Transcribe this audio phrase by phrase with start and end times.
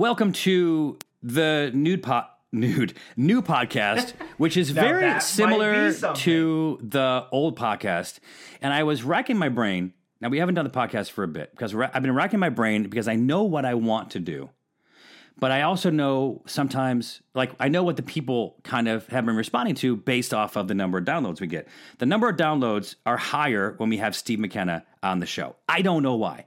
[0.00, 7.26] Welcome to the nude pot nude new podcast, which is Now very similar to the
[7.30, 8.18] old podcast.
[8.62, 9.92] And I was racking my brain.
[10.22, 12.48] Now we haven't done the podcast for a bit because ra- I've been racking my
[12.48, 14.48] brain because I know what I want to do.
[15.38, 19.36] But I also know sometimes, like, I know what the people kind of have been
[19.36, 21.68] responding to based off of the number of downloads we get.
[21.98, 25.56] The number of downloads are higher when we have Steve McKenna on the show.
[25.68, 26.46] I don't know why.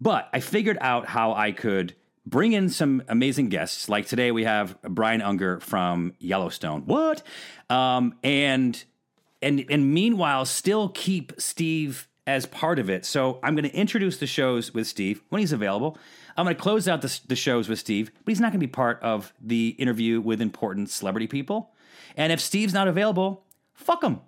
[0.00, 1.96] But I figured out how I could
[2.26, 3.88] bring in some amazing guests.
[3.88, 6.82] Like today, we have Brian Unger from Yellowstone.
[6.86, 7.22] What?
[7.70, 8.82] Um, and
[9.40, 13.06] and and meanwhile, still keep Steve as part of it.
[13.06, 15.96] So I'm going to introduce the shows with Steve when he's available.
[16.36, 18.66] I'm going to close out the, the shows with Steve, but he's not going to
[18.66, 21.70] be part of the interview with important celebrity people.
[22.16, 24.20] And if Steve's not available, fuck him.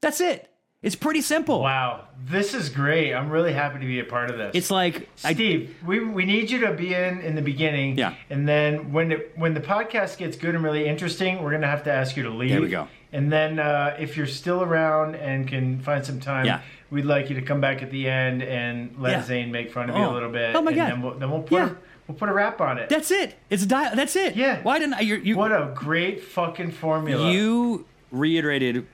[0.00, 0.50] That's it.
[0.84, 1.62] It's pretty simple.
[1.62, 3.14] Wow, this is great.
[3.14, 4.52] I'm really happy to be a part of this.
[4.54, 7.96] It's like I, Steve, we, we need you to be in in the beginning.
[7.98, 8.14] Yeah.
[8.30, 11.84] And then when it, when the podcast gets good and really interesting, we're gonna have
[11.84, 12.50] to ask you to leave.
[12.50, 12.86] There we go.
[13.12, 16.60] And then uh, if you're still around and can find some time, Yeah.
[16.90, 19.22] we'd like you to come back at the end and let Yeah.
[19.22, 20.12] Zane make fun of you Oh.
[20.12, 20.54] a little bit.
[20.54, 20.90] Oh my and God.
[20.90, 21.70] Then we'll, then we'll put Yeah.
[21.70, 21.74] a,
[22.08, 22.88] we'll put a wrap on it.
[22.90, 23.36] That's it.
[23.48, 24.36] It's a di- That's it.
[24.36, 24.60] Yeah.
[24.62, 25.00] Why didn't I?
[25.00, 27.30] You, you, what a great fucking formula.
[27.32, 28.86] you reiterated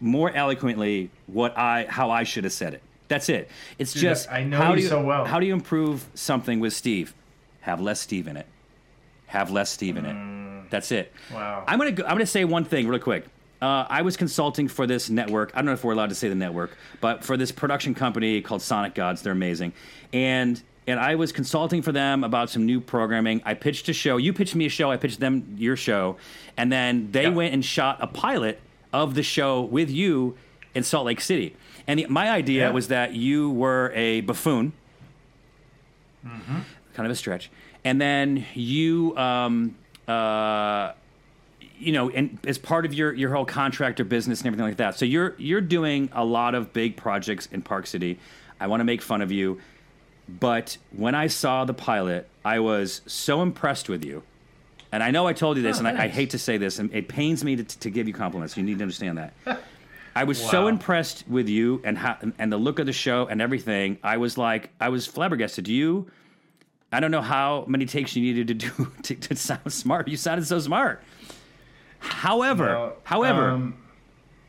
[0.00, 2.82] more eloquently what I how I should have said it.
[3.08, 3.50] That's it.
[3.78, 5.24] It's just I know how you do you, so well.
[5.24, 7.14] How do you improve something with Steve?
[7.62, 8.46] Have less Steve in it.
[9.26, 10.70] Have less Steve in it.
[10.70, 11.12] That's it.
[11.30, 11.34] Mm.
[11.34, 11.64] Wow.
[11.66, 13.26] I'm gonna go, I'm gonna say one thing real quick.
[13.60, 15.50] Uh, I was consulting for this network.
[15.54, 18.40] I don't know if we're allowed to say the network, but for this production company
[18.40, 19.72] called Sonic Gods, they're amazing.
[20.12, 23.42] And and I was consulting for them about some new programming.
[23.44, 24.16] I pitched a show.
[24.16, 24.90] You pitched me a show.
[24.90, 26.16] I pitched them your show,
[26.56, 27.28] and then they Yeah.
[27.30, 28.60] went and shot a pilot
[28.92, 30.36] of the show with you
[30.74, 31.56] in Salt Lake City.
[31.86, 32.70] And the, my idea Yeah.
[32.72, 34.72] was that you were a buffoon,
[36.26, 36.58] Mm-hmm.
[36.94, 37.50] kind of a stretch,
[37.84, 39.16] and then you.
[39.16, 40.92] Um, uh,
[41.78, 44.98] you know, and as part of your your whole contractor business and everything like that.
[44.98, 48.18] So you're you're doing a lot of big projects in Park City.
[48.60, 49.60] I want to make fun of you,
[50.28, 54.22] but when I saw the pilot, I was so impressed with you.
[54.92, 56.78] And I know I told you this, Oh, and I, I hate to say this,
[56.78, 58.56] and it pains me to, to give you compliments.
[58.56, 59.34] You need to understand that.
[60.16, 63.40] I was so impressed with you and how and the look of the show and
[63.40, 63.98] everything.
[64.02, 65.68] I was like, I was flabbergasted.
[65.68, 66.10] You,
[66.92, 70.08] I don't know how many takes you needed to do to, to sound smart.
[70.08, 71.02] You sounded so smart.
[72.00, 73.76] However, No, however, um,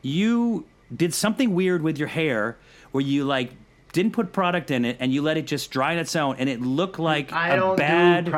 [0.02, 2.58] you did something weird with your hair
[2.90, 3.52] where you like
[3.92, 6.48] didn't put product in it and you let it just dry on its own and
[6.48, 8.30] it looked like I a bad do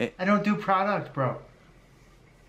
[0.00, 1.36] I don't do product, bro.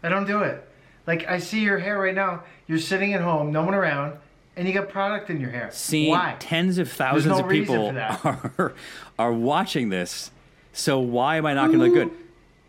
[0.04, 0.68] I don't do it.
[1.08, 2.44] Like I see your hair right now.
[2.68, 4.18] You're sitting at home, no one around,
[4.56, 5.70] and you got product in your hair.
[5.72, 6.36] Seeing Why?
[6.40, 8.74] tens of thousands no of people are
[9.18, 10.32] are watching this.
[10.74, 12.12] So why am I not going to look good?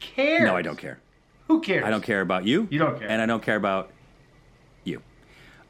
[0.01, 0.43] Cares?
[0.43, 0.99] No, I don't care.
[1.47, 1.85] Who cares?
[1.85, 2.67] I don't care about you.
[2.71, 3.09] You don't care.
[3.09, 3.91] and I don't care about
[4.85, 5.03] you.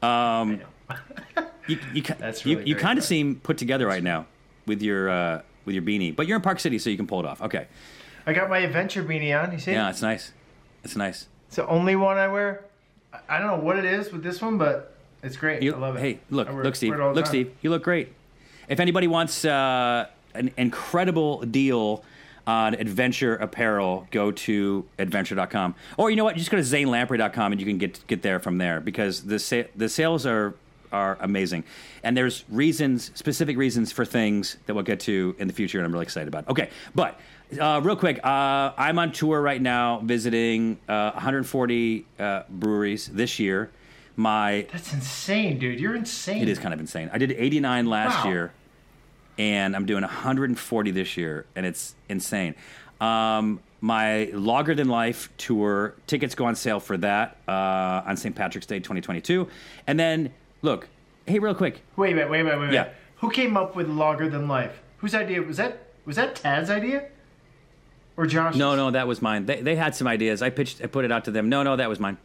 [0.01, 0.61] Um,
[1.67, 4.25] you you, That's really you great, kind of seem put together right now
[4.65, 7.19] with your uh, with your beanie, but you're in Park City, so you can pull
[7.19, 7.41] it off.
[7.41, 7.67] Okay,
[8.25, 9.51] I got my adventure beanie on.
[9.51, 9.71] You see?
[9.73, 10.31] yeah, it's nice.
[10.83, 11.27] It's nice.
[11.47, 12.63] It's the only one I wear.
[13.29, 15.61] I- don't know what it is with this one, but it's great.
[15.61, 15.99] You, I love it.
[15.99, 16.89] Hey, look, wear- look, Steve.
[16.91, 17.31] wear it all the Look, time.
[17.31, 17.51] Steve.
[17.61, 18.13] You look great.
[18.67, 22.03] If anybody wants uh, an incredible deal
[22.47, 25.75] on adventure apparel, go to adventure.com.
[25.97, 26.35] Or you know what?
[26.35, 29.63] Just go to zanelamprey.com and you can get get there from there because the sa-
[29.75, 30.53] the sales are
[30.91, 31.63] are amazing.
[32.03, 35.85] And there's reasons, specific reasons for things that we'll get to in the future, and
[35.85, 36.47] I'm really excited about.
[36.49, 37.19] Okay, but
[37.59, 43.39] uh, real quick, uh, I'm on tour right now, visiting uh, 140 uh, breweries this
[43.39, 43.71] year.
[44.15, 45.79] My That's insane, dude.
[45.79, 46.41] You're insane.
[46.41, 47.09] it is kind of insane.
[47.11, 48.31] I did 89 last Wow.
[48.31, 48.53] year,
[49.37, 52.53] and I'm doing 140 this year, and it's insane.
[53.01, 58.35] Um, my Longer Than Life tour tickets go on sale for that uh, on St.
[58.35, 59.47] Patrick's Day 2022.
[59.87, 60.31] And then,
[60.61, 60.87] look,
[61.25, 62.73] hey, real quick, Wait, a minute, wait, wait, wait, wait.
[62.73, 62.89] Yeah.
[63.17, 64.79] Who came up with longer than life?
[64.97, 65.79] Whose idea was that?
[66.05, 67.07] Was that Tad's idea?
[68.17, 68.57] Or Josh's?
[68.59, 69.45] no, no, that was mine.
[69.45, 70.41] They, they had some ideas.
[70.41, 71.49] I pitched, I put it out to them.
[71.49, 72.17] No, no, that was mine.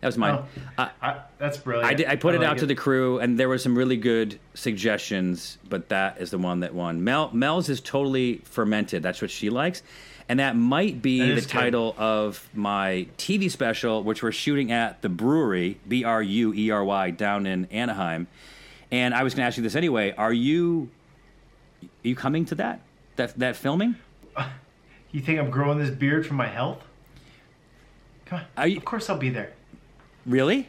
[0.00, 0.38] That was mine.
[0.40, 1.88] Oh, Uh, I, that's brilliant.
[1.90, 3.96] I, did, I put it like out to the crew, and there were some really
[3.96, 7.04] good suggestions, but that is the one that won.
[7.04, 9.02] Mel Mel's is totally fermented.
[9.04, 9.82] That's what she likes,
[10.28, 11.48] and that might be That the good.
[11.48, 16.70] title of my TV special, which we're shooting at the brewery B R U E
[16.70, 18.26] R Y down in Anaheim.
[18.90, 20.88] And I was going to ask you this anyway: Are you
[21.84, 22.80] are you coming to that
[23.16, 23.94] that that filming?
[25.12, 26.82] You think I'm growing this beard for my health?
[28.26, 28.44] Come on.
[28.56, 29.52] Are you- of course I'll be there.
[30.26, 30.68] Really?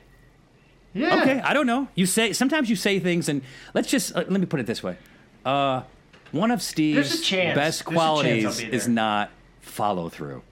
[0.93, 1.21] Yeah.
[1.21, 1.87] Okay, I don't know.
[1.95, 3.41] You say sometimes you say things, and
[3.73, 4.97] let's just uh, let me put it this way.
[5.43, 5.81] Uh,
[6.31, 9.31] One of Steve's best qualities be is not
[9.61, 10.43] follow through.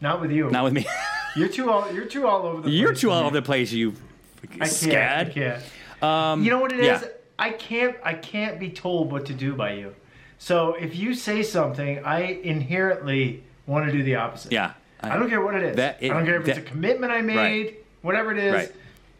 [0.00, 0.50] Not with you.
[0.50, 0.86] Not with me.
[1.36, 1.90] You're too all.
[1.92, 2.70] You're too all over the.
[2.70, 3.72] You're too all over the place.
[3.72, 3.94] You
[4.42, 4.62] I can't.
[4.62, 5.32] I scad.
[5.32, 5.62] can't.
[6.02, 6.86] Um, You know what it is?
[7.02, 7.08] yeah.
[7.38, 7.96] I can't.
[8.02, 9.94] I can't be told what to do by you.
[10.38, 14.52] So if you say something, I inherently want to do the opposite.
[14.52, 14.72] Yeah.
[15.00, 15.76] I, don't care what it is.
[15.76, 18.52] That- it- I don't care if it's a commitment I made, whatever it is.
[18.54, 18.72] Right.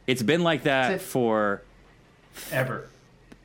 [0.07, 1.01] It's been like that it.
[1.01, 1.63] for
[2.53, 2.89] Ever.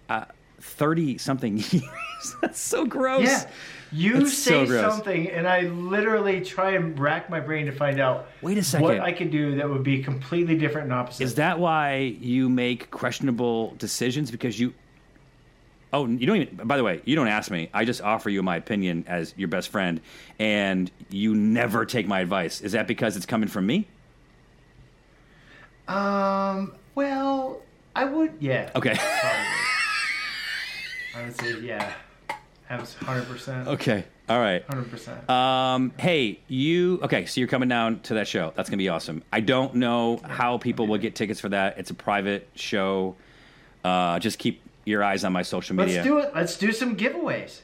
[0.09, 0.25] Uh,
[0.59, 2.35] thirty something years.
[2.41, 3.23] That's so gross.
[3.23, 3.49] Yeah.
[3.93, 4.93] You That's say gross.
[4.93, 8.87] something, and I literally try and rack my brain to find out Wait a second.
[8.87, 8.99] what.
[9.01, 11.23] I could do that would be completely different and opposite.
[11.23, 14.31] Is that why you make questionable decisions?
[14.31, 14.73] Because you.
[15.93, 16.67] Oh, you don't even.
[16.67, 17.69] By the way, you don't ask me.
[17.73, 19.99] I just offer you my opinion as your best friend,
[20.39, 22.61] and you never take my advice.
[22.61, 23.87] Is that because it's coming from me?
[25.87, 26.73] Um.
[26.95, 27.61] Well,
[27.95, 28.33] I would.
[28.39, 28.71] Yeah.
[28.75, 28.95] Okay.
[31.15, 31.93] I would say yeah.
[32.69, 33.67] Hundred percent.
[33.67, 34.05] okay.
[34.29, 34.63] All right.
[34.63, 35.29] Hundred percent.
[35.29, 37.25] Um, hey, you okay?
[37.25, 38.53] So you're coming down to that show.
[38.55, 39.23] That's gonna be awesome.
[39.33, 41.77] I don't know how people will get tickets for that.
[41.79, 43.17] It's a private show.
[43.83, 45.95] Uh, just keep your eyes on my social media.
[45.95, 46.31] Let's do it.
[46.35, 47.61] Let's do some giveaways.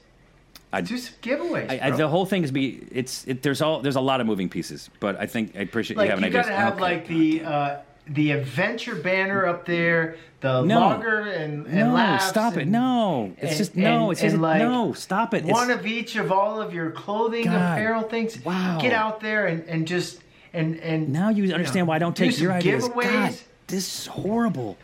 [0.73, 1.69] I- do some giveaways.
[1.71, 4.27] I, I, the whole thing is be it's it, there's all there's a lot of
[4.27, 6.45] moving pieces, but I think I appreciate like you having you ideas.
[6.45, 6.81] gotta have Okay.
[6.81, 7.77] like the uh,
[8.09, 10.79] the adventure banner up there, the No.
[10.79, 12.67] logger and, and no, laughs stop it.
[12.67, 14.03] No, it's and- just no.
[14.03, 14.93] and- it's just and, like, no.
[14.93, 15.45] Stop it.
[15.45, 17.55] One It's, of each of all of your clothing, God.
[17.55, 18.43] apparel things.
[18.45, 18.77] Wow.
[18.81, 20.19] Get out there and, and just
[20.53, 22.87] and and now you understand know, why I don't do take some your ideas.
[22.89, 23.03] giveaways.
[23.13, 23.35] God,
[23.67, 24.77] this is horrible.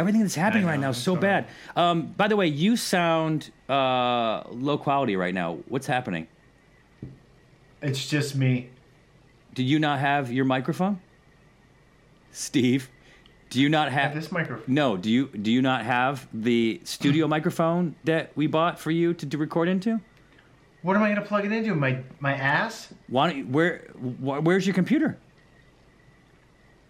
[0.00, 1.46] Everything that's happening I right now is so bad.
[1.76, 5.58] Um, by the way, you sound uh, low quality right now.
[5.68, 6.26] What's happening?
[7.82, 8.70] It's just me.
[9.52, 11.00] Do you not have your microphone,
[12.32, 12.88] Steve?
[13.50, 14.74] Do you not have This microphone.
[14.74, 14.96] No.
[14.96, 19.26] Do you do you not have the studio microphone that we bought for you to,
[19.26, 20.00] to record into?
[20.80, 21.74] What am I gonna plug it into?
[21.74, 22.88] My my ass?
[23.08, 23.32] Why?
[23.34, 23.80] don't- Where?
[24.00, 25.18] wh- Where's your computer?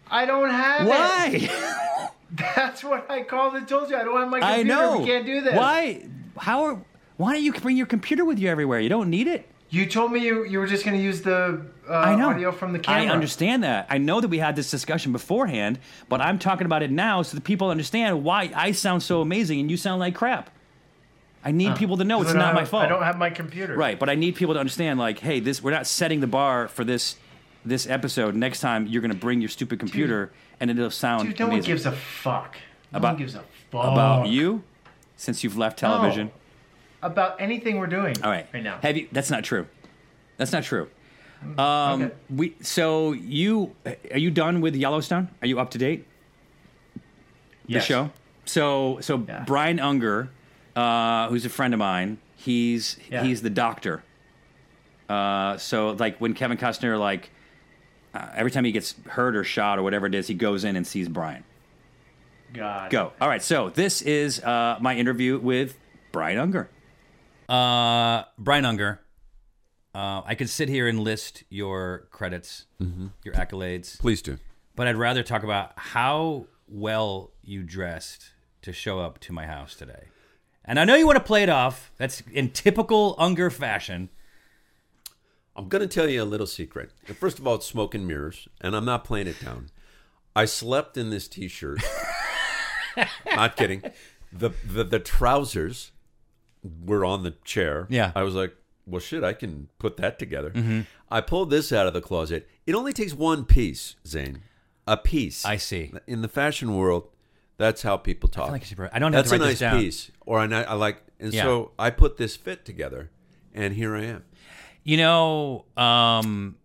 [0.08, 0.88] I don't have it.
[0.88, 1.86] Why?
[2.32, 3.96] That's what I called and told you.
[3.96, 4.60] I don't have my computer.
[4.60, 4.98] I know.
[4.98, 5.54] We can't do this.
[5.54, 6.06] Why?
[6.38, 6.64] How?
[6.64, 6.82] Are,
[7.16, 8.80] why don't you bring your computer with you everywhere?
[8.80, 9.46] You don't need it.
[9.68, 12.30] You told me you, you were just going to use the uh, I know.
[12.30, 13.04] audio from the camera.
[13.04, 13.86] I understand that.
[13.88, 15.78] I know that we had this discussion beforehand,
[16.08, 19.60] but I'm talking about it now so that people understand why I sound so amazing
[19.60, 20.50] and you sound like crap.
[21.44, 22.84] I need people to know it's not my fault.
[22.84, 23.74] I don't have my computer.
[23.74, 26.68] Right, but I need people to understand, like, hey, this we're not setting the bar
[26.68, 27.16] for this
[27.64, 28.34] this episode.
[28.34, 31.86] Next time you're gonna bring your stupid computer and it'll sound Dude, no one gives
[31.86, 32.56] a fuck.
[32.92, 34.62] No About- one gives a fuck about you
[35.16, 36.30] since you've left television.
[37.02, 38.14] About anything we're doing.
[38.22, 38.78] All right, Right now.
[38.82, 39.08] Have you?
[39.12, 39.66] That's not true.
[40.36, 40.88] That's not true.
[41.56, 42.14] Um, Okay.
[42.28, 43.74] we so you
[44.10, 45.28] are you done with Yellowstone?
[45.40, 46.06] Are you up to date?
[47.66, 47.84] The Yes.
[47.84, 48.10] show.
[48.44, 49.44] So so Yeah.
[49.46, 50.28] Brian Unger,
[50.76, 53.22] uh, who's a friend of mine, he's Yeah.
[53.22, 54.02] he's the doctor.
[55.08, 57.30] Uh, so like when Kevin Costner like
[58.14, 60.76] uh, every time he gets hurt or shot or whatever it is, he goes in
[60.76, 61.44] and sees Brian.
[62.52, 62.90] God.
[62.90, 63.12] Go.
[63.20, 63.42] All right.
[63.42, 65.76] So this is uh, my interview with
[66.12, 66.68] Brian Unger.
[67.48, 69.00] Uh, Brian Unger.
[69.94, 72.66] Uh, I could sit here and list your credits,
[73.24, 74.38] your accolades, Please do.
[74.76, 78.30] but I'd rather talk about how well you dressed
[78.62, 80.04] to show up to my house today.
[80.64, 81.90] And I know you want to play it off.
[81.96, 84.10] That's in typical Unger fashion.
[85.60, 86.90] I'm going to tell you a little secret.
[87.18, 89.70] First of all, it's smoke and mirrors, and I'm not playing it down.
[90.34, 91.80] I slept in this t-shirt.
[93.34, 93.82] not kidding.
[94.32, 95.92] The, the the trousers
[96.62, 97.86] were on the chair.
[97.90, 98.12] Yeah.
[98.14, 98.54] I was like,
[98.86, 100.50] well, shit, I can put that together.
[100.50, 100.80] Mm-hmm.
[101.10, 102.48] I pulled this out of the closet.
[102.66, 104.42] It only takes one piece, Zane.
[104.86, 105.44] A piece.
[105.44, 105.92] I see.
[106.06, 107.08] In the fashion world,
[107.56, 108.50] that's how people talk.
[108.50, 109.80] like I don't have that's to write a this nice down.
[109.80, 110.10] piece.
[110.26, 111.42] Or I, I like, and Yeah.
[111.44, 113.10] so I put this fit together,
[113.54, 114.24] and here I am.
[114.82, 116.56] You know, um,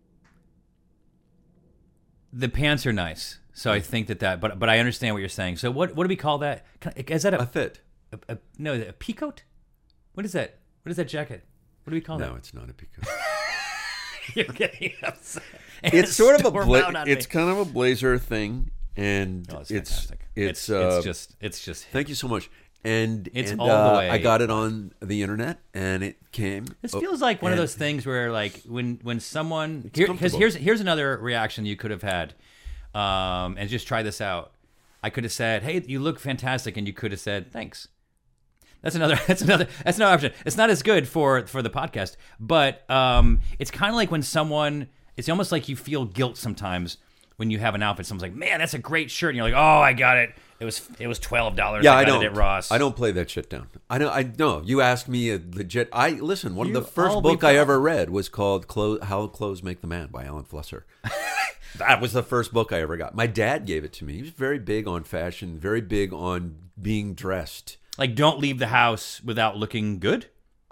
[2.32, 4.40] the pants are nice, so I think that that.
[4.40, 5.56] But but I understand what you're saying.
[5.56, 6.64] So what what do we call that?
[6.80, 7.80] Can Is that A a, fit.
[8.12, 9.40] a, a no a peacoat?
[10.14, 10.58] What is that?
[10.82, 11.44] What is that jacket?
[11.84, 12.28] What do we call that?
[12.30, 13.06] No, it's not a peacoat.
[14.34, 15.42] You're getting upset.
[15.84, 17.30] it's sort of a bla- it's me.
[17.30, 20.20] kind of a blazer thing, and Oh, it's it's fantastic.
[20.34, 22.50] it's, it's, uh, it's just it's just Thank you so much.
[22.86, 26.18] And It's and, all the uh, way I got it on the internet, and it
[26.30, 26.66] came.
[26.82, 30.38] This feels like one of those things where, like, when when someone because comfortable.
[30.38, 32.34] here's here's another reaction you could have had,
[32.94, 34.52] um, and just try this out.
[35.02, 37.88] I could have said, "Hey, you look fantastic," and you could have said, "Thanks."
[38.82, 39.18] That's another.
[39.26, 39.66] That's another.
[39.84, 40.32] That's another option.
[40.44, 44.22] It's not as good for for the podcast, but um, it's kind of like when
[44.22, 44.86] someone.
[45.16, 46.98] It's almost like you feel guilt sometimes
[47.36, 48.06] when you have an outfit.
[48.06, 50.34] Someone's like, "Man, that's a great shirt," and you're like, "Oh, I got it.
[50.58, 51.84] It was it was twelve dollars.
[51.84, 52.22] Yeah, I, I, don't.
[52.22, 52.70] it at Ross.
[52.70, 53.68] I don't play that shit down.
[53.90, 54.10] I know.
[54.10, 54.62] I know.
[54.64, 55.88] You asked me a legit.
[55.92, 56.54] I listen.
[56.54, 59.82] One You of the first book I ever read was called "Clothes, "How Clothes Make
[59.82, 60.82] the Man" by Alan Flusser.
[61.78, 63.14] that was the first book I ever got.
[63.14, 64.14] My dad gave it to me.
[64.14, 67.76] He was very big on fashion, very big on being dressed.
[67.98, 70.26] Like, don't leave the house without looking good.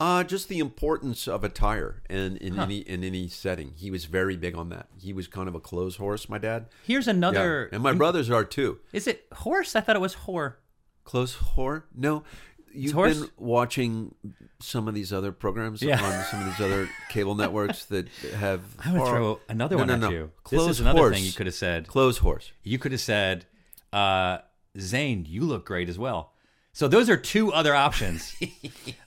[0.05, 3.73] Uh, just the importance of attire and in any in any setting.
[3.75, 4.89] He was very big on that.
[5.01, 6.67] He was kind of a clothes horse, my dad.
[6.87, 7.13] Here's Yeah.
[7.15, 7.71] another.
[7.73, 8.81] And my brothers are too.
[8.93, 9.75] Is it horse?
[9.75, 10.57] I thought it was whore.
[11.05, 11.85] Clothes whore?
[11.95, 12.23] No.
[12.71, 13.19] You've horse?
[13.19, 14.15] been watching
[14.61, 16.03] some of these other programs Yeah.
[16.05, 18.61] on some of these other cable networks that have.
[18.85, 20.11] I'm gonna throw another No, one no, at no.
[20.11, 20.31] you.
[20.43, 21.17] Clothes this is another horse.
[21.17, 21.89] thing you could have said.
[21.89, 22.53] Clothes horse.
[22.63, 23.47] You could have said,
[23.91, 24.39] uh,
[24.79, 26.34] "Zane, you look great as well."
[26.75, 28.35] So those are two other options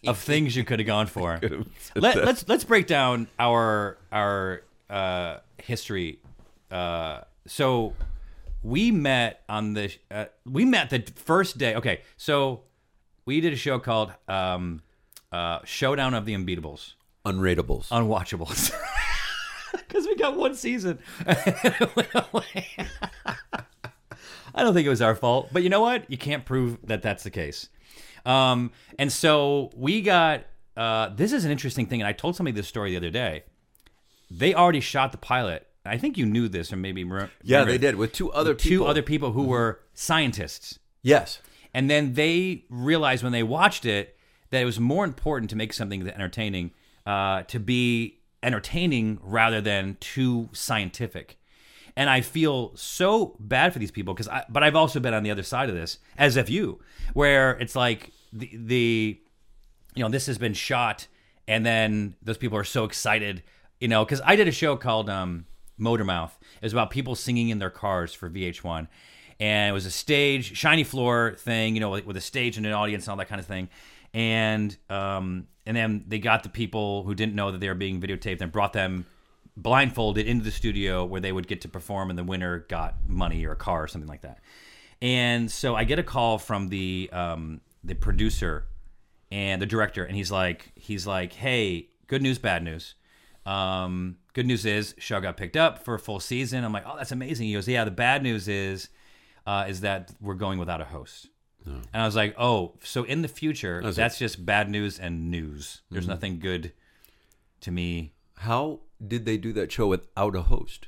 [0.07, 1.37] of things you could have gone for.
[1.95, 6.19] Let, let's let's break down our our uh, history.
[6.71, 7.93] Uh, so
[8.63, 11.75] we met on the uh, we met the first day.
[11.75, 12.61] Okay, so
[13.25, 14.81] we did a show called um,
[15.33, 16.93] uh, Showdown of the Unbeatables,
[17.25, 17.89] Unrateables.
[17.89, 18.71] Unwatchables,
[19.73, 20.99] because we got one season.
[24.57, 24.61] It went away.
[24.61, 26.09] I don't think it was our fault, but you know what?
[26.09, 27.69] You can't prove that that's the case.
[28.25, 30.43] Um, and so we got.
[30.75, 33.43] Uh, this is an interesting thing, and I told somebody this story the other day.
[34.29, 35.65] They already shot the pilot.
[35.85, 37.03] I think you knew this, or maybe
[37.43, 38.87] yeah, they did with two other Two people.
[38.87, 41.39] other people who were scientists, Yes.
[41.73, 44.17] and then they realized when they watched it
[44.51, 46.71] that it was more important to make something entertaining,
[47.05, 51.39] uh, to be entertaining rather than too scientific.
[51.97, 55.23] And I feel so bad for these people because, I, but I've also been on
[55.23, 56.79] the other side of this, as if you,
[57.13, 59.19] where it's like the the,
[59.95, 61.07] you know, this has been shot,
[61.47, 63.41] and then those people are so excited,
[63.79, 65.47] you know, because I did a show called um,
[65.79, 66.33] Motormouth.
[66.57, 68.87] It was about people singing in their cars for VH1,
[69.39, 72.67] and it was a stage, shiny floor thing, you know, with, with a stage and
[72.67, 73.69] an audience and all that kind of thing,
[74.13, 77.99] and um, and then they got the people who didn't know that they were being
[77.99, 79.07] videotaped and brought them
[79.57, 83.43] blindfolded into the studio where they would get to perform and the winner got money
[83.45, 84.39] or a car or something like that.
[85.01, 88.65] And so i get a call from the um, the producer
[89.31, 92.95] and the director and he's like he's like hey good news bad news.
[93.45, 96.63] Um, good news is show got picked up for a full season.
[96.63, 97.47] I'm like oh that's amazing.
[97.47, 98.89] He goes yeah the bad news is
[99.45, 101.29] uh, is that we're going without a host.
[101.65, 105.29] And i was like oh so in the future That's that's just bad news and
[105.31, 105.81] news.
[105.91, 106.11] There's Mm-hmm.
[106.11, 106.71] nothing good
[107.61, 110.87] to me How did they do that show without a host?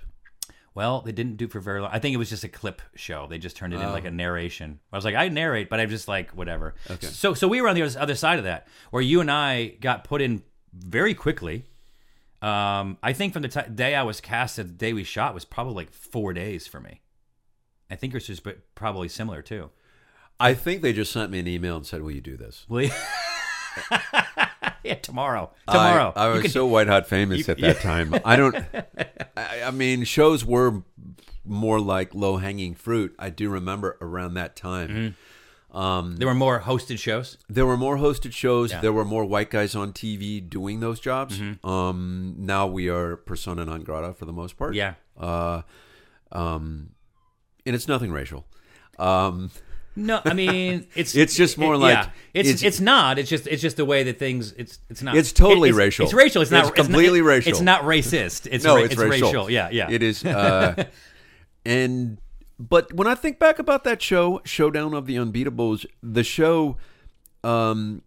[0.75, 1.89] Well, they didn't do it for very long.
[1.91, 3.27] I think it was just a clip show.
[3.27, 3.91] They just turned it in Oh.
[3.91, 4.79] like a narration.
[4.93, 6.75] I was like, I narrate, but I'm just like whatever.
[6.89, 7.07] Okay.
[7.07, 10.03] So, so we were on the other side of that, where you and I got
[10.03, 11.65] put in very quickly.
[12.41, 15.33] Um, I think from the ti day I was cast to the day we shot
[15.33, 17.01] was probably like four days for me.
[17.91, 19.71] I think just but probably similar too.
[20.39, 22.83] I think they just sent me an email and said, "Will you do this?" Will
[22.83, 22.91] you?
[24.83, 25.51] yeah, tomorrow.
[25.67, 26.13] Tomorrow.
[26.15, 28.15] I, I was so white hot famous you- at that time.
[28.25, 28.55] I don't.
[29.35, 30.83] I, I mean, shows were
[31.45, 33.15] more like low hanging fruit.
[33.17, 35.15] I do remember around that time.
[35.71, 37.37] um there were more hosted shows.
[37.47, 38.69] There were more hosted shows.
[38.71, 38.77] Yeah.
[38.77, 38.81] Mm-hmm.
[38.83, 41.39] There were more white guys on TV doing those jobs.
[41.63, 44.73] Um, now we are persona non grata for the most part.
[44.75, 44.93] Yeah.
[45.17, 45.61] Uh,
[46.31, 46.91] um,
[47.65, 48.45] and it's nothing racial.
[48.97, 49.51] Um,
[49.95, 52.09] No, I mean it's It's just more like- yeah.
[52.33, 53.19] it's, it's- it's not.
[53.19, 54.53] It's just it's just the way that things.
[54.53, 55.15] It's it's not.
[55.15, 56.05] It's totally It- racial.
[56.05, 56.41] It's racial.
[56.41, 56.67] It's not.
[56.67, 57.51] It's completely not, racial.
[57.51, 58.47] It's not racist.
[58.51, 59.49] It's no, ra- it's, racial.
[59.49, 59.89] Yeah, yeah.
[59.89, 60.23] It is.
[60.23, 60.85] Uh,
[61.65, 62.19] and
[62.59, 66.77] but when I think back about that show, Showdown of the Unbeatables, the show,
[67.43, 68.01] um,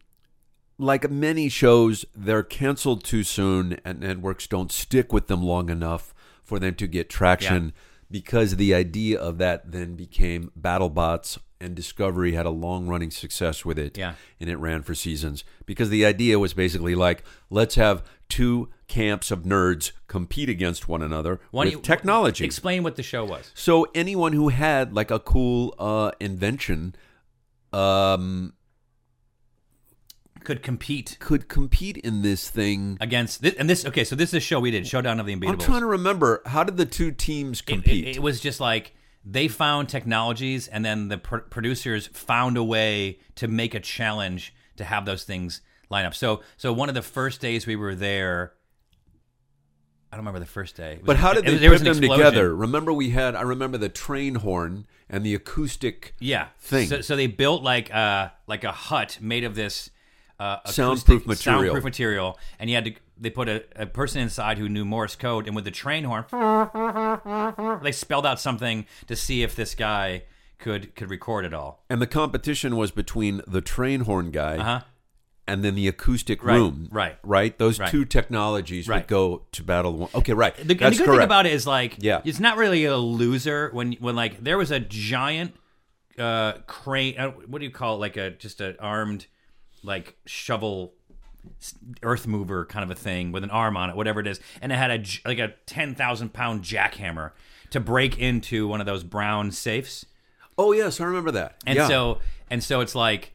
[0.79, 6.15] like many shows, they're canceled too soon, and networks don't stick with them long enough
[6.43, 7.73] for them to get traction.
[8.11, 13.65] Because the idea of that then became BattleBots, and Discovery had a long running success
[13.65, 14.15] with it Yeah.
[14.41, 19.31] and it ran for seasons because the idea was basically like let's have two camps
[19.31, 22.45] of nerds compete against one another Why with you- technology.
[22.45, 23.51] Explain what the show was.
[23.55, 26.95] so anyone who had like a cool uh, invention
[27.73, 28.53] um,
[30.45, 32.99] Could compete could compete in this thing.
[33.01, 33.87] against this, and this.
[33.87, 35.49] Okay, so this is a show we did, Showdown of the Unbeatables.
[35.53, 38.07] I'm trying to remember how did the two teams It- compete?
[38.09, 38.93] It, it was just like
[39.25, 44.55] they found technologies, and then the pr- producers found a way to make a challenge
[44.77, 45.61] to have those things
[45.91, 46.15] line up.
[46.15, 48.55] So, so one of the first days we were there,
[50.11, 50.97] I don't remember the first day.
[50.97, 52.11] Was- but how did they put them explosion.
[52.11, 52.55] together?
[52.55, 56.49] Remember we had I remember the train horn and the acoustic Yeah.
[56.59, 56.89] thing.
[56.89, 59.91] So, so they built like uh like a hut made of this
[60.41, 61.61] uh, Soundproof material.
[61.63, 62.95] soundproof material, and you had to.
[63.23, 66.25] They put a, a person inside who knew Morse code, and with the train horn,
[67.83, 70.25] they spelled out something to see if this guy
[70.59, 71.85] could could record it all.
[71.89, 74.81] And the competition was between the train horn guy Uh huh.
[75.47, 76.89] and then the acoustic Right, room.
[76.91, 77.17] right.
[77.23, 77.57] Right?
[77.59, 77.91] Those Right.
[77.91, 78.99] two technologies Right.
[79.03, 79.93] would go to battle.
[79.95, 80.11] One.
[80.15, 80.55] Okay, right.
[80.57, 81.19] The, and That's the good correct.
[81.21, 82.21] thing about it is like, Yeah.
[82.25, 85.55] it's not really a loser when when like there was a giant
[86.19, 87.19] uh crane.
[87.19, 87.99] Uh, what do you call it?
[87.99, 89.27] Like a just an armed
[89.83, 90.95] like shovel
[92.03, 94.73] earth mover kind of a thing with an arm on it, whatever it is, and
[94.73, 97.33] it had a like a ten thousand pound jackhammer
[97.71, 100.07] to break into one of those brown safes.
[100.59, 101.57] oh, yes, I remember that.
[101.67, 101.89] And yeah.
[101.89, 102.19] so
[102.51, 103.33] and so it's like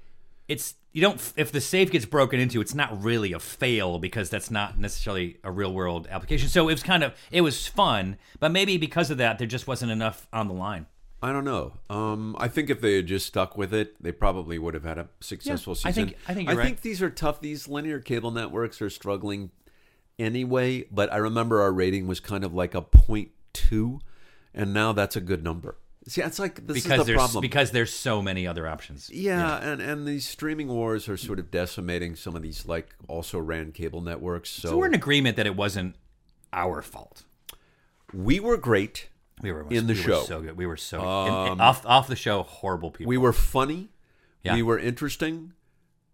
[0.47, 4.29] it's you don't if the safe gets broken into, it's not really a fail because
[4.29, 6.49] that's not necessarily a real world application.
[6.49, 9.67] So it was kind of it was fun, but maybe because of that, there just
[9.67, 10.87] wasn't enough on the line.
[11.27, 11.73] I don't know.
[11.89, 14.97] Um, I think if they had just stuck with it, they probably would have had
[14.97, 15.93] a successful I season.
[16.07, 16.81] think- I think you're right.
[16.81, 17.41] these are tough.
[17.41, 19.51] These linear cable networks are struggling
[20.17, 20.85] anyway.
[20.91, 23.99] But I remember our rating was kind of like a point two,
[24.53, 25.77] and now that's a good number.
[26.07, 27.41] See, it's like this Because is the problem.
[27.41, 29.09] because there's so many other options.
[29.09, 33.37] yeah, and and these streaming wars are sort of decimating some of these like also
[33.39, 34.49] ran cable networks.
[34.49, 35.95] So, So we're in agreement that it wasn't
[36.53, 37.23] our fault.
[38.13, 39.09] we were great.
[39.41, 40.19] We were In the we show.
[40.21, 40.57] Were so good.
[40.57, 42.43] We were so and- and off off the show.
[42.43, 43.09] Horrible people.
[43.09, 43.89] We were funny.
[44.43, 44.55] Yeah.
[44.55, 45.53] We were interesting.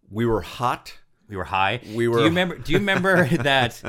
[0.09, 0.97] We were hot.
[1.29, 1.79] We were high.
[1.95, 2.17] We were.
[2.17, 2.57] Do you remember?
[2.57, 3.81] Do you remember that?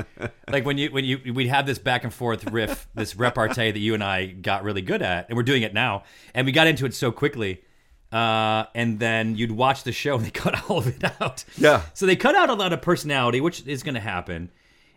[0.49, 3.79] Like when you when you we'd have this back and forth riff, this repartee that
[3.79, 6.67] you and I got really good at, and we're doing it now, and we got
[6.67, 7.61] into it so quickly.
[8.11, 11.43] Uh, and then you'd watch the show and they cut all of it out.
[11.57, 11.81] Yeah.
[11.93, 14.51] So they cut out a lot of personality, which is going to happen.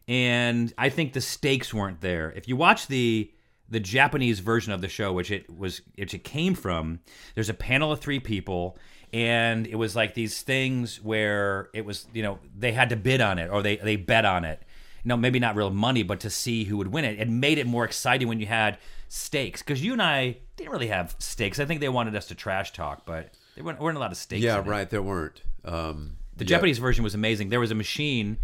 [0.07, 2.31] And I think the stakes weren't there.
[2.31, 3.29] If you watch the
[3.69, 7.01] the Japanese version of the show, which it was, which it came from,
[7.35, 8.79] there's a panel of three people,
[9.13, 13.21] and it was like these things where it was, you know, they had to bid
[13.21, 14.63] on it or they they bet on it.
[15.05, 17.19] You know, maybe not real money, but to see who would win it.
[17.21, 20.89] It made it more exciting when you had stakes because you and I didn't really
[20.89, 21.59] have stakes.
[21.61, 24.19] I think they wanted us to trash talk, but there weren't, weren't a lot of
[24.19, 24.43] stakes.
[24.43, 24.69] Yeah, in it.
[24.69, 24.91] right.
[24.91, 25.41] There weren't.
[25.65, 26.45] Um, The.
[26.45, 27.49] Japanese version was amazing.
[27.49, 28.39] There was a machine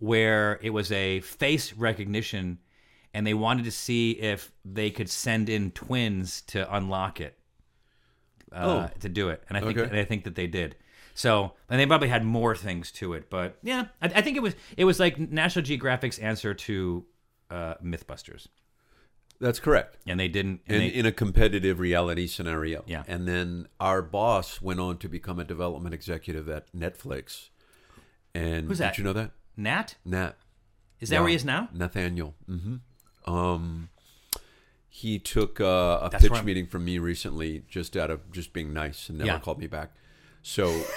[0.00, 2.58] where it was a face recognition,
[3.14, 7.38] and they wanted to see if they could send in twins to unlock it,
[8.52, 9.42] uh, to do it.
[9.48, 9.88] And I think Okay.
[9.88, 10.76] and I think that they did.
[11.14, 14.42] So, and they probably had more things to it, but yeah, I, I think it
[14.42, 17.04] was it was like National Geographic's answer to
[17.50, 18.46] uh, MythBusters,
[19.40, 19.98] That's correct.
[20.06, 20.62] and they didn't.
[20.66, 22.82] In, And they, in a competitive reality scenario.
[22.86, 23.02] Yeah.
[23.06, 27.50] And then our boss went on to become a development executive at Netflix.
[28.34, 28.94] And Who's that?
[28.94, 29.32] Did you know that?
[29.54, 30.38] Nat Nat.
[30.98, 31.68] is that where he is now?
[31.74, 32.34] Nathaniel.
[32.46, 32.76] hmm
[33.26, 33.88] Um,
[34.88, 38.72] he took uh, a That's pitch meeting from me recently, just out of just being
[38.72, 39.38] nice, and never Yeah.
[39.38, 39.90] called me back.
[40.42, 40.82] So,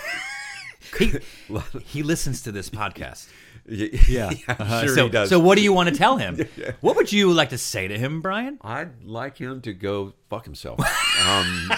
[1.00, 1.14] He,
[1.86, 3.28] he listens to this podcast.
[3.68, 5.30] yeah, Uh, sure so, he does.
[5.30, 6.38] so what do you want to tell him?
[6.82, 8.60] What would you like to say to him, Brian?
[8.62, 10.80] I'd like him to go fuck himself.
[11.26, 11.72] Um,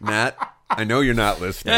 [0.00, 0.36] Matt,
[0.68, 1.74] I know you're not listening.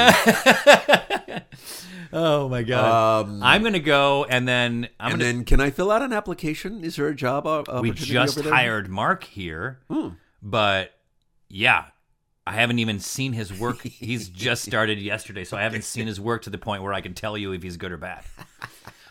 [2.12, 3.40] Oh my god!
[3.42, 5.32] I'm gonna go and then I'm and gonna.
[5.32, 6.84] then, can I fill out an application?
[6.84, 8.54] Is there a job we opportunity just over there?
[8.54, 10.08] hired Mark here, Hmm.
[10.42, 10.92] but
[11.48, 11.86] yeah,
[12.46, 13.82] I haven't even seen his work.
[13.82, 17.00] He's just started yesterday, so I haven't seen his work to the point where I
[17.00, 18.24] can tell you if he's good or bad.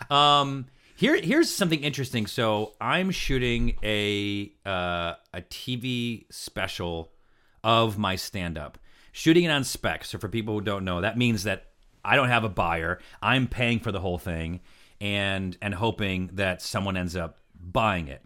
[0.10, 0.66] Um,
[0.98, 2.26] here, here's something interesting.
[2.28, 7.12] So I'm shooting a uh, a TV special
[7.64, 8.78] of my stand up,
[9.14, 10.04] shooting it on spec.
[10.04, 11.68] So for people who don't know, that means that
[12.04, 13.00] I don't have a buyer.
[13.22, 14.62] I'm paying for the whole thing,
[15.00, 18.24] and and hoping that someone ends up buying it.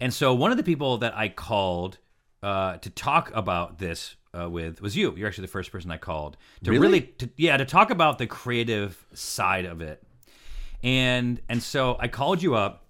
[0.00, 1.98] And so one of the people that I called
[2.42, 5.14] uh, to talk about this uh, with was you.
[5.16, 6.82] You're actually the first person I called to Really?
[6.82, 10.02] really, to, yeah, to talk about the creative side of it.
[10.82, 12.86] And and so I called you up,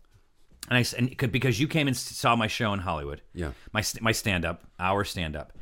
[0.69, 3.23] and I and because you came and saw my show in Hollywood.
[3.35, 3.51] Yeah.
[3.73, 5.53] my my stand up, our stand up,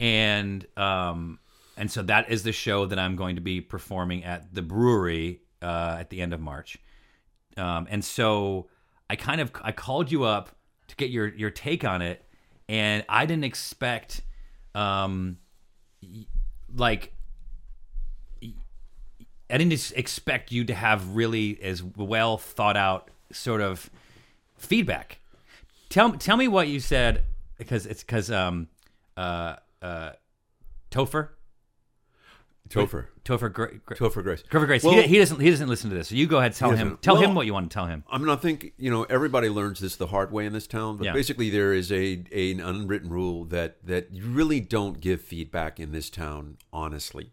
[0.00, 1.38] and um
[1.76, 5.42] and so that is the show that I'm going to be performing at the brewery
[5.62, 6.78] uh, at the end of March.
[7.56, 8.68] Um, and so
[9.08, 10.50] I kind of I called you up
[10.88, 12.24] to get your your take on it,
[12.68, 14.22] and I didn't expect,
[14.74, 15.38] um,
[16.74, 17.12] like
[18.42, 23.90] I didn't expect you to have really as well thought out sort of
[24.56, 25.20] feedback.
[25.88, 27.24] Tell tell me what you said
[27.58, 28.68] because it's because um
[29.16, 30.12] uh uh
[30.90, 31.28] Topher
[32.68, 33.06] Topher.
[33.24, 34.42] Topher Gra- Gra- Topher Grace.
[34.50, 34.82] Topher Grace.
[34.82, 36.08] Well- he, he doesn't he doesn't listen to this.
[36.08, 38.04] So you go ahead tell him tell him what you want to tell him.
[38.10, 40.96] I mean, I think you know everybody learns this the hard way in this town,
[40.96, 41.12] but Yeah.
[41.12, 45.78] basically there is a, a an unwritten rule that that you really don't give feedback
[45.80, 46.56] in this town.
[46.72, 47.32] Honestly,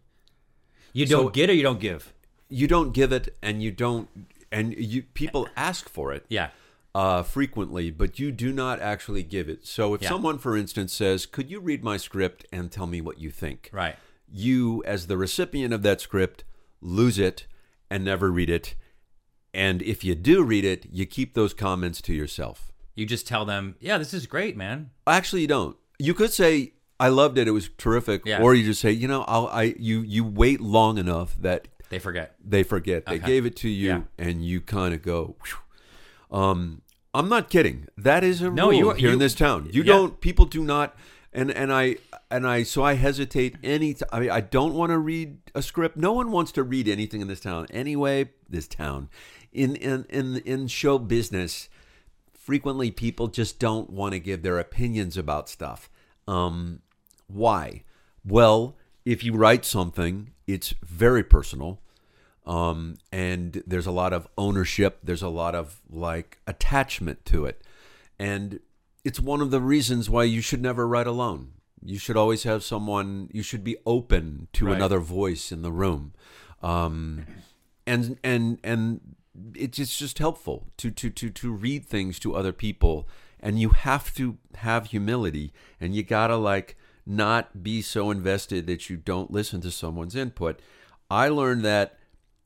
[0.92, 2.12] You don't get or you don't give.
[2.48, 4.08] you don't give it, and you don't,
[4.52, 6.24] and you people ask for it.
[6.28, 6.50] Yeah.
[6.96, 9.66] uh, frequently, but you do not actually give it.
[9.66, 10.10] So if Yeah.
[10.10, 13.68] someone, for instance, says, "Could you read my script and tell me what you think?"
[13.72, 13.96] Right.
[14.36, 16.42] You, as the recipient of that script,
[16.80, 17.46] lose it
[17.88, 18.74] and never read it.
[19.54, 22.72] And if you do read it, you keep those comments to yourself.
[22.96, 24.90] You just tell them, yeah, this is great, man.
[25.06, 25.76] Actually, you don't.
[26.00, 28.42] You could say, "I loved it; it was terrific," Yeah.
[28.42, 32.00] or you just say, "You know, I'll, I you you wait long enough that They
[32.00, 32.34] forget.
[32.44, 34.00] they forget they gave it to you, Yeah.
[34.18, 35.36] and you kind of go."
[36.32, 37.86] Um, I'm not kidding.
[37.96, 39.68] That is a No, rule you here in this town.
[39.72, 39.92] You yeah.
[39.92, 40.20] don't.
[40.20, 40.96] People do not.
[41.34, 41.96] And and I
[42.30, 43.94] and I so I hesitate any.
[43.94, 45.96] T- I mean, I don't want to read a script.
[45.96, 48.30] No one wants to read anything in this town anyway.
[48.48, 49.08] This town,
[49.52, 51.68] in in in in show business,
[52.32, 55.90] frequently people just don't want to give their opinions about stuff.
[56.28, 56.82] Um,
[57.26, 57.82] why?
[58.24, 61.80] Well, if you write something, it's very personal.
[62.46, 67.62] Um, and there's a lot of ownership, there's a lot of like attachment to it.
[68.18, 68.60] And
[69.04, 71.52] it's one of the reasons why you should never write alone.
[71.84, 74.76] You should always have someone, you should be open to Right.
[74.76, 76.14] another voice in the room.
[76.62, 77.26] Um,
[77.86, 79.00] and and and
[79.54, 83.06] it's just, just helpful to, to to to read things to other people
[83.40, 88.88] and you have to have humility and you gotta like not be so invested that
[88.88, 90.60] you don't listen to someone's input
[91.10, 91.98] i learned that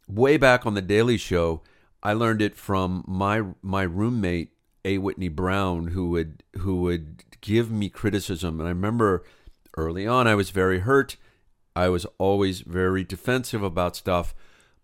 [0.08, 1.60] way back on the daily show
[2.02, 4.50] i learned it from my my roommate
[4.84, 4.98] a.
[4.98, 8.60] Whitney brown who would who would give me criticism.
[8.60, 9.24] And i remember
[9.76, 11.16] early on i was very hurt.
[11.76, 14.34] I was always very defensive about stuff,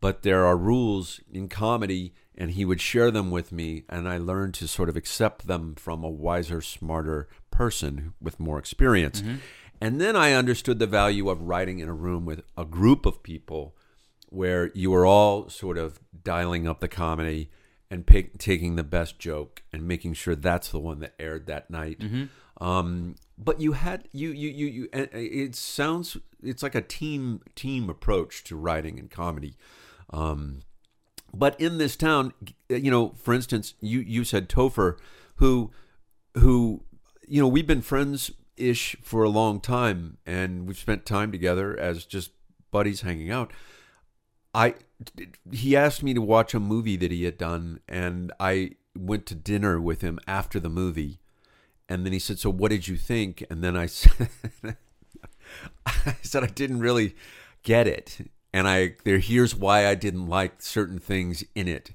[0.00, 4.16] but there are rules in comedy, and he would share them with me, and I
[4.16, 9.22] learned to sort of accept them from a wiser, smarter person with more experience.
[9.22, 9.37] Mm-hmm.
[9.80, 13.24] And then I understood the value of writing in a room with a group of
[13.24, 13.74] people
[14.28, 17.50] where you are all sort of dialing up the comedy
[17.90, 21.70] and pick, taking the best joke and making sure that's the one that aired that
[21.70, 22.01] night.
[22.61, 24.88] Um, but you had you you you you.
[24.92, 29.57] It sounds it's like a team team approach to writing and comedy.
[30.11, 30.61] Um,
[31.33, 32.33] but in this town,
[32.68, 34.97] you know, for instance, you you said Topher,
[35.37, 35.73] who
[36.38, 36.85] who
[37.27, 41.77] you know we've been friends ish for a long time, and we've spent time together
[41.79, 42.31] as just
[42.70, 43.53] buddies hanging out.
[44.55, 44.75] I
[45.53, 49.35] he asked me to watch a movie that he had done, and I went to
[49.35, 51.19] dinner with him after the movie,
[51.88, 54.29] and then he said, "So what did you think?" And then I said,
[55.85, 57.17] I said I didn't really
[57.62, 61.90] get it, and I there here's why I didn't like certain things in it,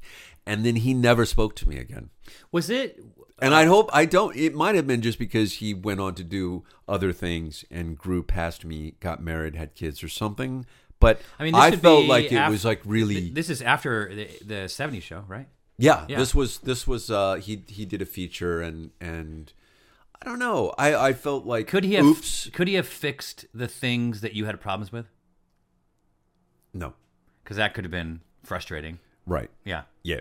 [0.45, 2.10] and then he never spoke to me again.
[2.52, 3.00] Was it?
[3.41, 4.36] And uh, I hope I don't.
[4.36, 8.22] It might have been just because he went on to do other things and grew
[8.22, 10.65] past me, got married, had kids, or something.
[10.99, 14.53] But I mean, I felt like it was like really, This is after the, the
[14.67, 15.47] '70s show, right?
[15.77, 16.17] yeah, yeah.
[16.17, 19.53] This was this was uh, he he did a feature and and
[20.21, 20.73] I don't know.
[20.77, 22.03] I I felt like Could he have?
[22.05, 25.05] oops Could he have fixed the things that you had problems with?
[26.73, 26.93] no
[27.43, 28.99] Because that could have been frustrating.
[29.25, 29.83] right Yeah.
[30.03, 30.19] yeah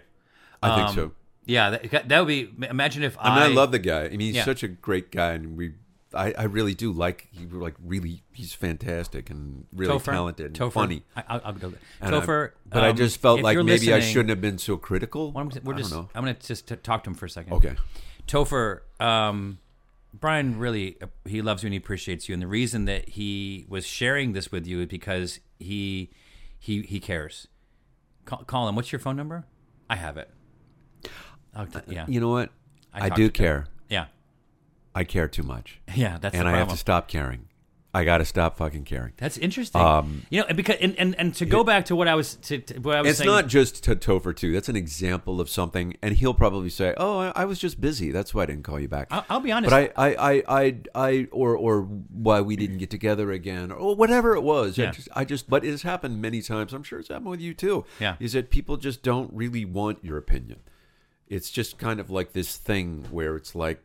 [0.63, 1.13] I think Um, so.
[1.47, 2.51] Yeah, that, that would be.
[2.69, 4.05] Imagine if I mean, I, I love the guy.
[4.05, 4.45] I mean, he's Yeah.
[4.45, 5.73] such a great guy, and we.
[6.15, 10.57] I, I really do like he like really he's fantastic and really Topher, talented and
[10.59, 11.03] Topher, funny.
[11.15, 11.73] I, I'll, I'll go.
[12.01, 15.33] I- Topher, but I um, just felt like maybe I shouldn't have been so critical.
[15.33, 15.65] We're I just.
[15.91, 16.09] don't know.
[16.15, 17.53] I'm going to just t- talk to him for a second.
[17.55, 17.75] Okay.
[18.27, 19.59] Topher, um,
[20.15, 23.87] Brian really he loves you and he appreciates you, and the reason that he was
[23.87, 26.11] sharing this with you is because he
[26.59, 27.49] he he cares.
[28.25, 28.77] Call, call him.
[28.77, 29.47] What's your phone number?
[29.91, 30.31] I have it.
[31.55, 32.51] I'll t- yeah, You know what?
[32.93, 33.67] I I, do care.
[33.89, 34.07] yeah,
[34.99, 36.19] I care too much, yeah.
[36.21, 37.45] That's and I have to stop caring.
[37.95, 39.13] I got to stop fucking caring.
[39.17, 39.81] That's interesting.
[39.81, 42.35] Um, you know, and because and, and, and to go back to what I was
[42.35, 43.31] to, to what I was It's saying.
[43.31, 44.53] not just to Topher too.
[44.53, 48.11] That's an example of something, and he'll probably say, "Oh, I, I was just busy.
[48.11, 49.71] That's why I didn't call you back." I'll, I'll be honest.
[49.71, 53.95] But I, I, I, I, I, or, or why we didn't get together again, or
[53.95, 54.77] whatever it was.
[54.77, 54.89] Yeah.
[54.89, 56.73] I, just, I just, but it has happened many times.
[56.73, 57.85] I'm sure it's happened with you too.
[58.01, 58.17] Yeah.
[58.19, 60.59] is that people just don't really want your opinion.
[61.29, 63.83] It's just kind of like this thing where it's like,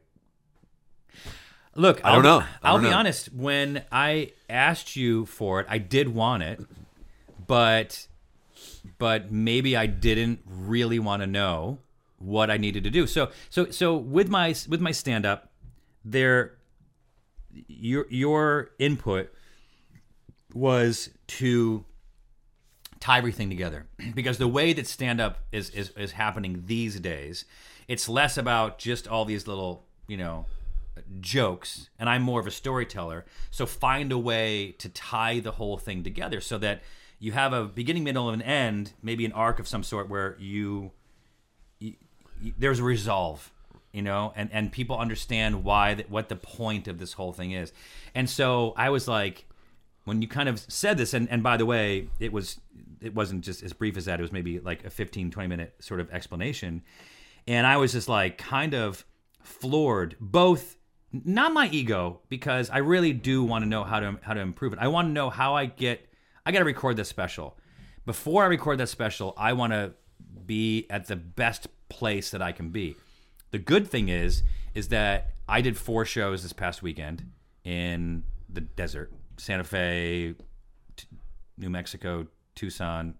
[1.75, 2.45] Look, I don't I'll- know.
[2.45, 2.97] I I'll don't be know.
[2.97, 3.33] honest.
[3.33, 6.59] When I asked you for it, I did want it,
[7.47, 8.07] but
[8.97, 11.79] but maybe I didn't really want to know
[12.19, 13.07] what I needed to do.
[13.07, 15.51] So so so with my with my stand up,
[16.05, 16.57] there
[17.67, 19.31] your your input
[20.53, 21.83] was to
[22.99, 27.45] tie everything together because the way that stand up is, is is happening these days
[27.87, 30.45] it's less about just all these little you know
[31.19, 35.77] jokes and i'm more of a storyteller so find a way to tie the whole
[35.77, 36.81] thing together so that
[37.23, 40.35] you have a beginning, middle, and an end, maybe an arc of some sort where
[40.39, 40.91] you,
[41.79, 41.93] you,
[42.41, 43.49] you there's a resolve,
[43.93, 47.51] you know, and and people understand why that what the point of this whole thing
[47.51, 47.71] is.
[48.13, 49.45] And so I was like,
[50.03, 52.59] when you kind of said this, and and by the way, it was
[52.99, 54.19] it wasn't just as brief as that.
[54.19, 56.81] It was maybe like a 15, 20 minute sort of explanation,
[57.47, 59.05] and I was just like kind of
[59.41, 60.75] floored, both
[61.13, 64.73] not my ego because I really do want to know how to how to improve
[64.73, 64.79] it.
[64.79, 66.07] I want to know how I get
[66.45, 67.57] I got to record this special.
[68.05, 69.93] Before I record that special, I want to
[70.45, 72.95] be at the best place that I can be.
[73.51, 77.31] The good thing is is that I did four shows this past weekend
[77.63, 80.33] in the desert, Santa Fe,
[80.95, 81.07] T-
[81.57, 83.15] New Mexico, Tucson,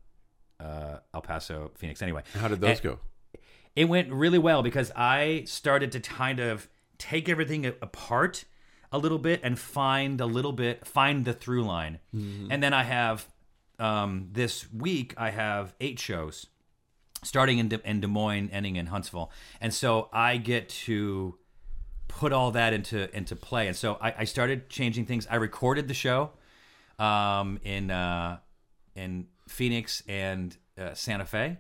[0.60, 2.02] uh, El Paso, Phoenix.
[2.02, 3.00] Anyway, How did those And- go?
[3.76, 6.68] it went really well because I started to kind of
[7.12, 8.46] take everything apart
[8.92, 12.00] a little bit and find a little bit, find the through line.
[12.52, 13.28] And then I have
[13.80, 16.48] um, this week, I have eight shows
[17.24, 19.32] starting in, De- in Des Moines, ending in Huntsville.
[19.62, 21.38] And so I get to
[22.08, 23.68] put all that into into play.
[23.68, 25.28] And so I, I started changing things.
[25.30, 26.32] I recorded the show
[27.00, 28.38] um, in uh,
[28.96, 31.58] in Phoenix and uh, Santa Fe,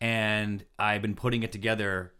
[0.00, 2.12] and I've been putting it together,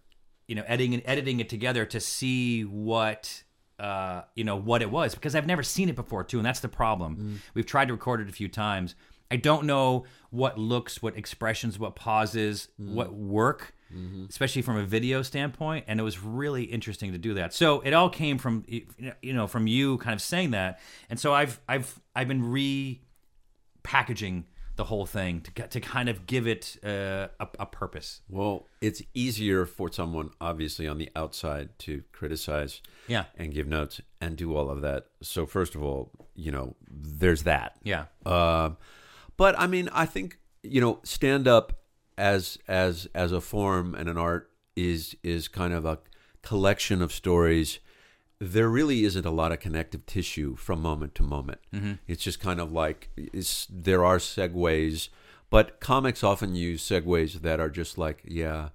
[0.48, 3.42] you know, editing and editing it together to see what
[3.78, 6.60] uh, you know what it was because I've never seen it before too, and that's
[6.60, 7.16] the problem.
[7.16, 7.38] Mm.
[7.54, 8.94] We've tried to record it a few times.
[9.30, 12.94] I don't know what looks, what expressions, what pauses, mm.
[12.94, 14.26] what work, mm-hmm.
[14.28, 15.84] especially from a video standpoint.
[15.88, 17.52] And it was really interesting to do that.
[17.52, 20.80] So it all came from you know from you kind of saying that,
[21.10, 22.42] and so I've I've I've been
[23.84, 24.44] repackaging
[24.76, 28.20] the whole thing to to kind of give it uh, a, a purpose.
[28.28, 33.24] Well, it's easier for someone, obviously, on the outside to criticize Yeah.
[33.36, 35.06] and give notes and do all of that.
[35.22, 37.76] So, first of all, you know, there's that.
[37.82, 38.04] Yeah.
[38.24, 38.70] Uh,
[39.36, 41.72] but I mean, I think you know, stand up
[42.18, 45.98] as as as a form and an art is is kind of a
[46.42, 47.78] collection of stories.
[48.38, 51.60] There really isn't a lot of connective tissue from moment to moment.
[51.72, 51.92] Mm-hmm.
[52.06, 53.10] It's just kind of like
[53.70, 55.08] there are segues,
[55.48, 58.68] but comics often use segues that are just like, yeah,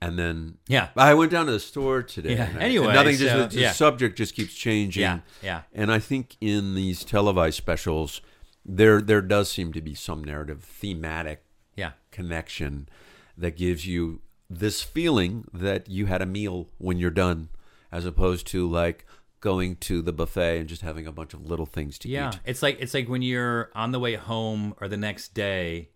[0.00, 0.88] and then Yeah.
[0.96, 2.36] I went down to the store today.
[2.36, 3.72] Yeah, and I- anyway, nothing just so, the yeah.
[3.72, 5.02] subject just keeps changing.
[5.02, 5.62] Yeah, yeah.
[5.74, 8.22] And I think in these televised specials,
[8.64, 11.44] there there does seem to be some narrative thematic
[11.76, 11.92] Yeah.
[12.10, 12.88] connection
[13.36, 17.48] that gives you this feeling that you had a meal when you're done,
[17.96, 19.06] as opposed to like
[19.40, 22.34] going to the buffet and just having a bunch of little things to Yeah, eat.
[22.34, 25.88] Yeah, it's like it's like when you're on the way home or the next day,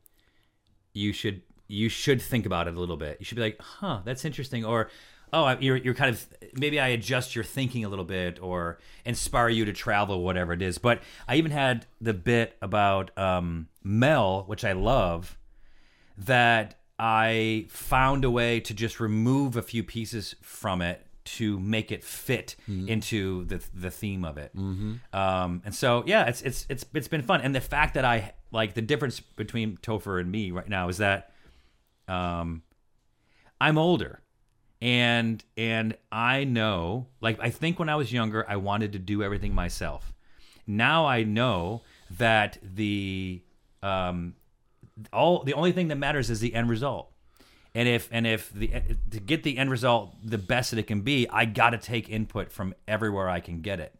[0.95, 3.19] you should you should think about it a little bit.
[3.21, 4.89] You should be like, "Huh, that's interesting," or
[5.31, 9.51] "Oh, you're you're kind of maybe I adjust your thinking a little bit or inspire
[9.51, 14.45] you to travel, whatever it is." But I even had the bit about um, Mel,
[14.47, 15.37] which I love,
[16.17, 21.93] that I found a way to just remove a few pieces from it to make
[21.93, 22.57] it fit
[22.89, 24.55] into the the theme of it.
[24.57, 24.95] Mm-hmm.
[25.13, 27.41] Um, and so yeah, it's it's it's it's been fun.
[27.41, 30.99] And the fact that I like the difference between Topher and me right now is
[30.99, 31.33] that
[32.09, 32.63] um,
[33.61, 34.21] I'm older.
[34.83, 39.23] And and I know, like I think when I was younger, I wanted to do
[39.23, 40.15] everything myself.
[40.67, 41.83] Now I know
[42.17, 43.43] that the
[43.83, 44.35] um,
[45.13, 47.13] all the only thing that matters is the end result.
[47.75, 48.69] And if and if the
[49.13, 52.09] to get the end result the best that it can be, I got to take
[52.09, 53.95] input from everywhere I can get it.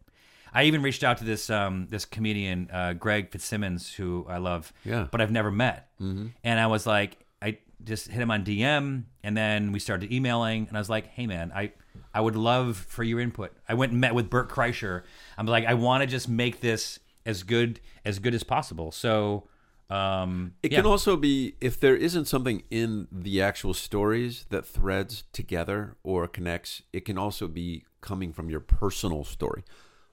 [0.53, 4.73] I even reached out to this um, this comedian uh, Greg Fitzsimmons, who I love,
[4.83, 5.07] Yeah.
[5.09, 5.87] but I've never met.
[6.01, 6.27] Mm-hmm.
[6.43, 10.67] And I was like, I just hit him on DM, and then we started emailing,
[10.67, 11.71] and I was like, Hey man, I
[12.13, 13.53] I would love for your input.
[13.69, 15.03] I went and met with Bert Kreischer.
[15.37, 18.91] I'm like, I want to just make this as good as good as possible.
[18.91, 19.47] So.
[19.91, 20.79] Um, It yeah.
[20.79, 26.27] can also be if there isn't something in the actual stories that threads together or
[26.27, 26.81] connects.
[26.93, 29.63] It can also be coming from your personal story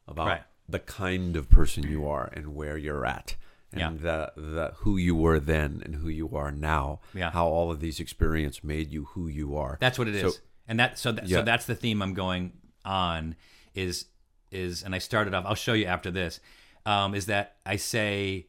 [0.07, 0.43] about Right.
[0.69, 3.37] the kind of person you are and where you're at,
[3.73, 7.01] and the the who you were then and who you are now.
[7.15, 7.31] Yeah.
[7.31, 9.77] how all of these experience made you who you are.
[9.81, 11.39] That's what it is, So- and that so that, Yeah.
[11.39, 12.53] so that's the theme I'm going
[12.85, 13.37] on
[13.75, 14.07] is
[14.51, 15.45] is and I started off.
[15.47, 16.41] I'll show you after this.
[16.87, 18.47] Um, is that I say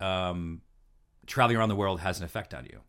[0.00, 0.62] um,
[1.26, 2.80] traveling around the world has an effect on you,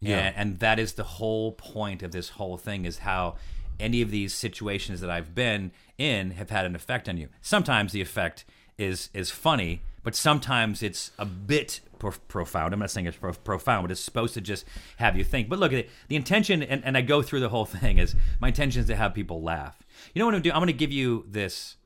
[0.00, 0.18] Yeah.
[0.18, 3.36] and, and that is the whole point of this whole thing is how
[3.80, 7.28] any of these situations that I've been in have had an effect on you.
[7.40, 8.44] Sometimes the effect
[8.76, 12.72] is is funny, but sometimes it's a bit pro- profound.
[12.74, 14.64] I'm not saying it's pro- profound, but it's supposed to just
[14.98, 15.48] have you think.
[15.48, 15.90] But look at it.
[16.08, 18.96] The intention, and, and I go through the whole thing, is my intention is to
[18.96, 19.76] have people laugh.
[20.14, 20.52] You know what I'm going to do?
[20.54, 21.76] I'm going to give you this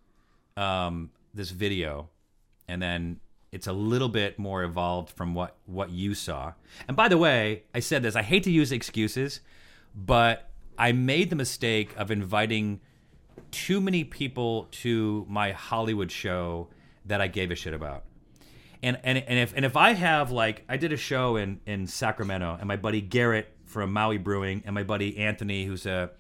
[0.56, 2.08] um, this video,
[2.68, 3.20] and then
[3.52, 6.54] it's a little bit more evolved from what what you saw.
[6.88, 8.16] And by the way, I said this.
[8.16, 9.40] I hate to use excuses,
[9.94, 12.80] but I made the mistake of inviting
[13.50, 16.68] too many people to my Hollywood show
[17.04, 18.04] that I gave a shit about.
[18.82, 21.86] And and and if and if I have like I did a show in in
[21.86, 26.10] Sacramento and my buddy Garrett from Maui Brewing and my buddy Anthony who's a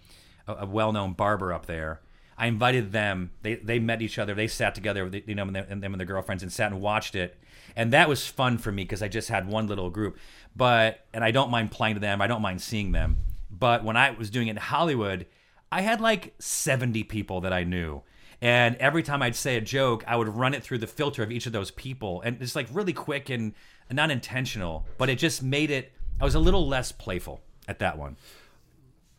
[0.46, 2.00] a, well-known barber up there.
[2.42, 3.30] I invited them.
[3.42, 4.34] They they met each other.
[4.34, 6.80] They sat together, with, you know, and, and them and their girlfriends, and sat and
[6.80, 7.38] watched it.
[7.76, 10.18] And that was fun for me because I just had one little group.
[10.56, 12.20] But and I don't mind playing to them.
[12.20, 13.18] I don't mind seeing them.
[13.48, 15.26] But when I was doing it in Hollywood,
[15.70, 18.02] I had like seventy people that I knew.
[18.40, 21.30] And every time I'd say a joke, I would run it through the filter of
[21.30, 23.54] each of those people, and it's like really quick and
[23.88, 25.92] not intentional, but it just made it.
[26.20, 28.16] I was a little less playful at that one.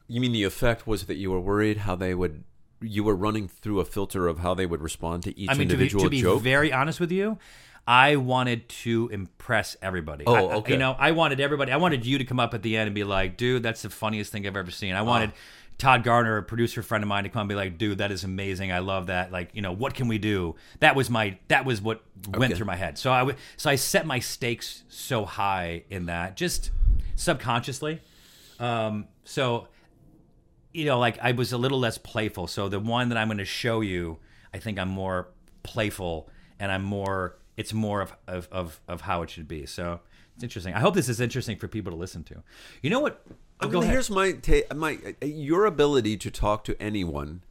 [0.09, 2.43] You mean the effect was that you were worried how they would
[2.83, 5.67] you were running through a filter of how they would respond to each I mean,
[5.69, 6.41] to be, individual to be joke?
[6.41, 7.37] very honest with you,
[7.87, 10.23] I wanted to impress everybody.
[10.25, 10.73] Oh, I- I- okay.
[10.73, 11.71] you know, I wanted everybody.
[11.71, 13.89] I wanted you to come up at the end and be like, "Dude, that's the
[13.89, 15.31] funniest thing I've ever seen." I wanted
[15.79, 18.23] Todd Garner, a producer friend of mine, to come and be like, "Dude, that is
[18.23, 18.71] amazing.
[18.71, 19.31] I love that.
[19.31, 21.37] Like, you know, what can we do?" That was my.
[21.49, 22.57] That was what went Okay.
[22.57, 22.97] through my head.
[22.97, 26.69] So I w- so I set my stakes so high in that, just
[27.15, 27.99] subconsciously.
[28.59, 29.67] Um, so
[30.73, 32.47] you know, like I was a little less playful.
[32.47, 34.19] So the one that I'm going to show you,
[34.53, 35.29] I think I'm more
[35.63, 37.37] playful and I'm more.
[37.57, 39.65] It's more of of of, of how it should be.
[39.65, 39.99] So
[40.35, 40.73] it's interesting.
[40.73, 42.43] I hope this is interesting for people to listen to.
[42.81, 43.21] You know what?
[43.29, 47.43] Oh, I Oh, mean, here's my ta- my uh, your ability to talk to anyone.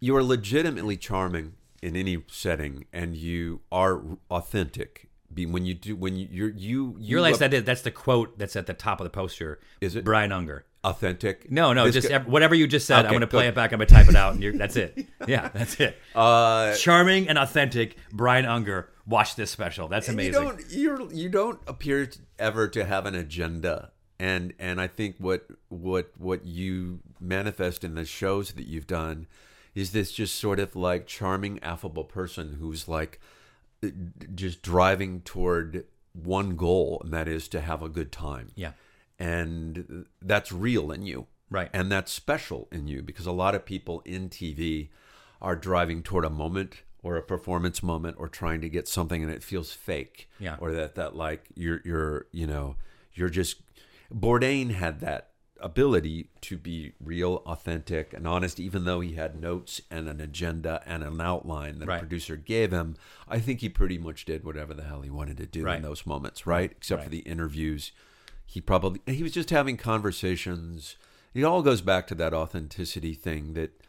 [0.00, 5.08] You are legitimately charming in any setting, and you are authentic.
[5.32, 8.38] Be when you do when you you're, you You realize that is, that's the quote
[8.38, 9.60] that's at the top of the poster.
[9.80, 10.04] Is it?
[10.04, 10.64] Brian Unger?
[10.84, 11.50] Authentic.
[11.50, 13.04] No, no, This just guy- ev- whatever you just said.
[13.04, 13.48] I'm going to play good.
[13.50, 13.72] it back.
[13.72, 15.06] I'm going to type it out, and you're, that's it.
[15.26, 15.96] Yeah, that's it.
[16.14, 17.96] uh, Charming and authentic.
[18.12, 18.90] Brian Unger.
[19.06, 19.88] Watch this special.
[19.88, 20.34] That's amazing.
[20.34, 24.86] You don't you're you don't appear to ever to have an agenda, and and I
[24.86, 29.26] think what what what you manifest in the shows that you've done
[29.74, 33.18] is this just sort of like charming, affable person who's like
[33.82, 33.88] uh,
[34.34, 38.52] just driving toward one goal, and that is to have a good time.
[38.54, 38.72] Yeah.
[39.18, 41.70] And that's real in you, Right.
[41.72, 44.88] And that's special in you because a lot of people in TV
[45.40, 49.30] are driving toward a moment or a performance moment or trying to get something and
[49.30, 50.28] it feels fake.
[50.40, 50.56] Yeah.
[50.58, 52.76] Or that that like you're you're you know,
[53.12, 53.60] you're just
[54.12, 59.80] Bourdain had that ability to be real, authentic, and honest, even though he had notes
[59.90, 61.96] and an agenda and an outline that Right.
[61.96, 62.96] a producer gave him.
[63.28, 65.76] I think he pretty much did whatever the hell he wanted to do Right.
[65.76, 66.70] in those moments, right?
[66.72, 67.92] Except for the interviews.
[68.44, 70.96] He probably he was just having conversations.
[71.34, 73.80] It all goes back to that authenticity thing that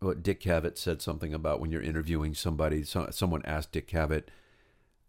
[0.00, 2.82] what Dick Cavett said something about when you're interviewing somebody.
[2.84, 4.24] So, someone asked Dick Cavett,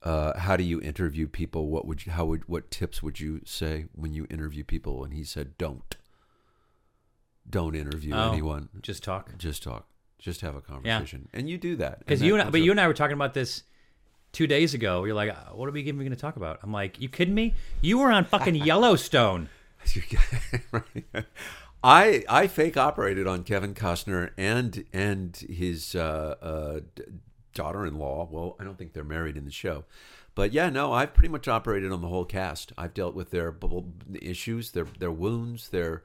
[0.03, 1.69] uh, "How do you interview people?
[1.69, 5.13] What would you, how would what tips would you say when you interview people?" And
[5.13, 5.95] he said, "Don't,
[7.49, 8.69] don't interview Oh, anyone.
[8.81, 9.37] Just talk.
[9.37, 9.87] Just talk.
[10.19, 12.79] Just have a conversation." And you do that Because you and I, but you and
[12.81, 13.63] I were talking about this
[14.37, 15.03] two days ago.
[15.03, 16.59] You're like, "Uh, what are we even going to talk about?
[16.61, 17.55] I'm like, you kidding me?
[17.81, 19.49] You were on fucking Yellowstone.
[21.83, 26.79] I I fake operated on Kevin Costner and and his uh, uh,
[27.55, 28.29] daughter-in-law.
[28.31, 29.85] Well, I don't think they're married in the show,
[30.35, 32.73] but yeah, no, I've pretty much operated on the whole cast.
[32.77, 36.03] I've dealt with their bubble issues, their their wounds, their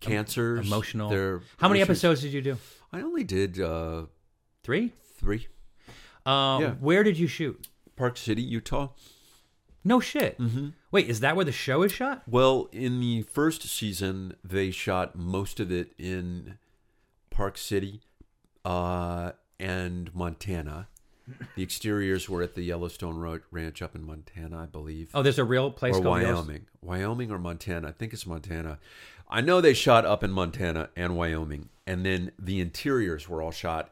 [0.00, 1.10] cancers, Emotional.
[1.10, 1.90] Their How many issues.
[1.90, 2.56] episodes did you do?
[2.92, 4.06] I only did uh,
[4.62, 4.92] Three.
[5.18, 5.48] three.
[6.26, 6.70] Um, Yeah.
[6.80, 7.68] Where did you shoot?
[7.96, 8.88] Park City, Utah.
[9.84, 10.38] No shit.
[10.38, 10.70] Mm-hmm.
[10.90, 12.22] Wait, is that where the show is shot?
[12.26, 16.58] Well, in the first season, they shot most of it in
[17.30, 18.00] Park City
[18.64, 20.88] uh, and Montana.
[21.56, 25.44] The exteriors were at the Yellowstone Ranch up in Montana, I believe, Oh, there's a
[25.44, 26.46] real place or called Yellowstone?
[26.46, 27.88] Wyoming, Wyoming or Montana.
[27.88, 28.78] I think it's Montana.
[29.28, 33.50] I know they shot up in Montana and Wyoming, and then the interiors were all
[33.50, 33.90] shot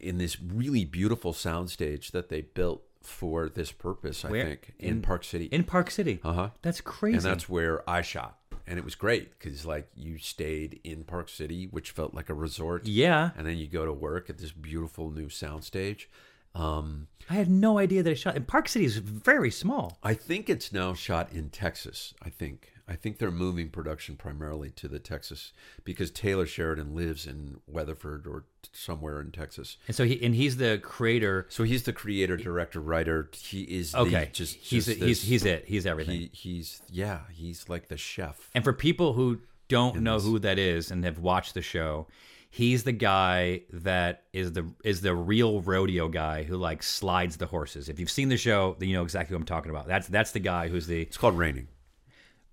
[0.00, 4.24] in this really beautiful soundstage that they built for this purpose.
[4.24, 4.44] I Where?
[4.46, 5.46] think in, In- Park City.
[5.46, 6.20] In Park City.
[6.24, 7.16] Uh huh That's crazy.
[7.16, 8.38] and that's where I shot.
[8.66, 12.34] And it was great because like you stayed in Park City, which felt like a
[12.34, 13.30] resort, yeah.
[13.36, 16.06] and then you go to work at this beautiful new soundstage.
[16.54, 18.36] Um, I had no idea that it shot.
[18.36, 19.98] And Park City is very small.
[20.02, 22.14] I think it's now shot in Texas.
[22.22, 25.52] I think I think they're moving production primarily to the Texas
[25.84, 29.78] because Taylor Sheridan lives in Weatherford or somewhere in Texas.
[29.86, 31.46] And so he and he's the creator.
[31.48, 33.30] So he's the creator, director, writer.
[33.32, 35.64] He is the- Okay, just he's just he's this- he's it.
[35.66, 36.20] He's everything.
[36.20, 38.50] He, he's yeah, he's like the chef.
[38.54, 40.24] And for people who don't know this.
[40.24, 42.06] who that is and have watched the show,
[42.50, 47.46] He's the guy that is the is the real rodeo guy who like slides the
[47.46, 47.88] horses.
[47.88, 49.88] If you've seen the show, then you know exactly what I'm talking about.
[49.88, 51.36] That's that's the guy who's the It's called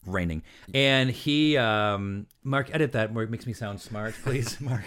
[0.06, 0.44] reining.
[0.74, 3.14] And he, um, Mark, edit that.
[3.14, 4.84] Mark makes me sound smart, please, Mark.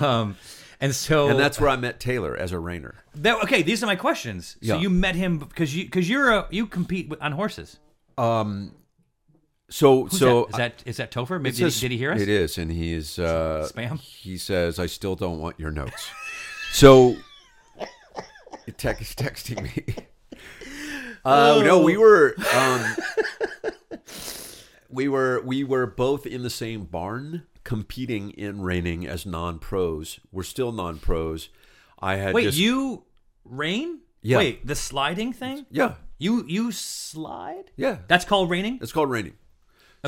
[0.00, 0.36] Um,
[0.80, 2.94] and so And that's where I met Taylor as a reiner.
[3.14, 3.62] that, okay.
[3.62, 4.56] These are my questions.
[4.62, 4.80] So Yeah.
[4.80, 7.78] you met him because you because you're a you compete with, on horses.
[8.18, 8.72] Um.
[9.70, 10.48] So Who's so that?
[10.50, 11.40] is that is that Topher?
[11.40, 12.20] Maybe did, he, did he hear us?
[12.20, 13.98] It is, and he is uh, Spam?
[14.00, 16.10] He says, "I still don't want your notes."
[16.72, 17.16] so,
[18.76, 19.94] text texting me.
[21.24, 22.96] Uh, No, we were um,
[24.92, 30.20] we were we were both in the same barn competing in reining as non pros.
[30.30, 31.48] We're still non pros.
[32.00, 33.04] I had Wait, just, you
[33.44, 34.00] rein?
[34.20, 34.38] Yeah.
[34.38, 35.66] Wait, the sliding thing?
[35.70, 37.70] yeah You you slide?
[37.76, 37.98] yeah.
[38.08, 38.78] That's called reining.
[38.82, 39.34] It's called reining.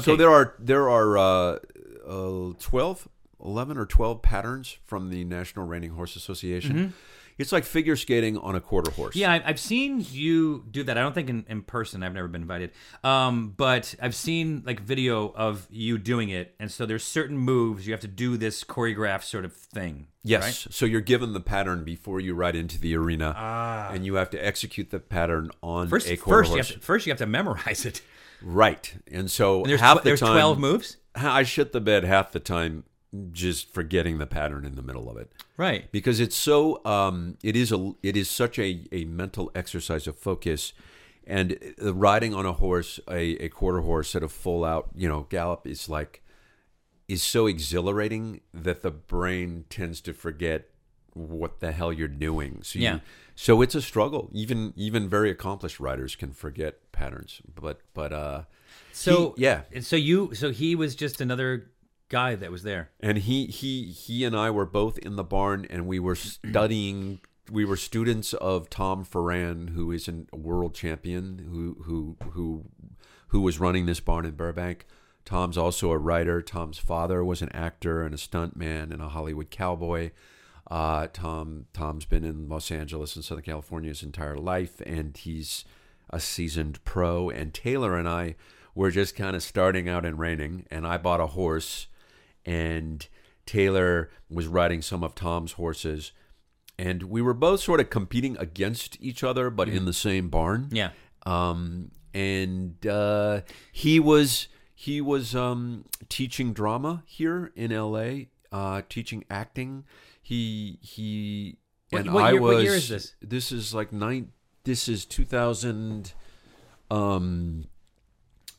[0.00, 1.58] So there are there are uh,
[2.06, 3.08] uh, 12,
[3.44, 6.94] 11 or twelve patterns from the National Reining Horse Association.
[7.36, 9.16] It's like figure skating on a quarter horse.
[9.16, 10.96] Yeah, I- I've seen you do that.
[10.96, 12.02] I don't think in, in person.
[12.02, 12.70] I've never been invited.
[13.02, 17.86] Um, but I've seen like video of you doing it, and so there's certain moves
[17.86, 20.06] you have to do this choreographed sort of thing.
[20.22, 20.42] Yes.
[20.42, 20.74] right?
[20.74, 23.34] So you're given the pattern before you ride into the arena,
[23.92, 25.90] and you have to execute the pattern on Ah.
[25.90, 26.68] First, a quarter first you horse.
[26.68, 28.00] have to, first you have to memorize it.
[28.42, 28.94] right.
[29.10, 30.96] And so And there's half tw- the there's time, twelve moves.
[31.14, 32.84] I shit the bed half the time,
[33.32, 35.30] just forgetting the pattern in the middle of it.
[35.56, 35.90] Right.
[35.92, 40.18] because it's so um, it is a it is such a, a mental exercise of
[40.18, 40.72] focus
[41.26, 45.26] and riding on a horse a, a quarter horse at a full out you know
[45.30, 46.22] gallop is like
[47.08, 50.68] is so exhilarating that the brain tends to forget
[51.12, 52.98] what the hell you're doing so you, Yeah.
[53.36, 58.42] so it's a struggle even even very accomplished riders can forget patterns but but uh
[58.92, 59.62] So He- yeah.
[59.80, 61.70] So you so he was just another
[62.08, 62.90] guy that was there.
[63.00, 67.20] and he he he and I were both in the barn, and we were studying.
[67.50, 72.64] We were students of Tom Ferran, who is a world champion, who who who
[73.28, 74.86] who was running this barn in Burbank.
[75.24, 76.40] Tom's also a writer.
[76.42, 80.10] Tom's father was an actor and a stuntman and a Hollywood cowboy.
[80.70, 85.64] Uh, Tom Tom's been in Los Angeles and Southern California his entire life, and he's
[86.10, 87.28] a seasoned pro.
[87.28, 88.36] And Taylor and I
[88.74, 91.86] were just kind of starting out in reining, and I bought a horse,
[92.46, 93.06] and
[93.46, 96.12] Taylor was riding some of Tom's horses,
[96.78, 100.68] and we were both sort of competing against each other, but in the same barn
[100.72, 100.90] Yeah.
[101.26, 103.40] um, and uh,
[103.72, 109.84] he was he was um, teaching drama here in L.A., uh, teaching acting.
[110.22, 111.58] He he
[111.90, 112.54] What- and what I year- was.
[112.56, 113.14] what year is this?
[113.20, 114.32] This is like nine.
[114.64, 116.12] This is two thousand,
[116.90, 117.66] um,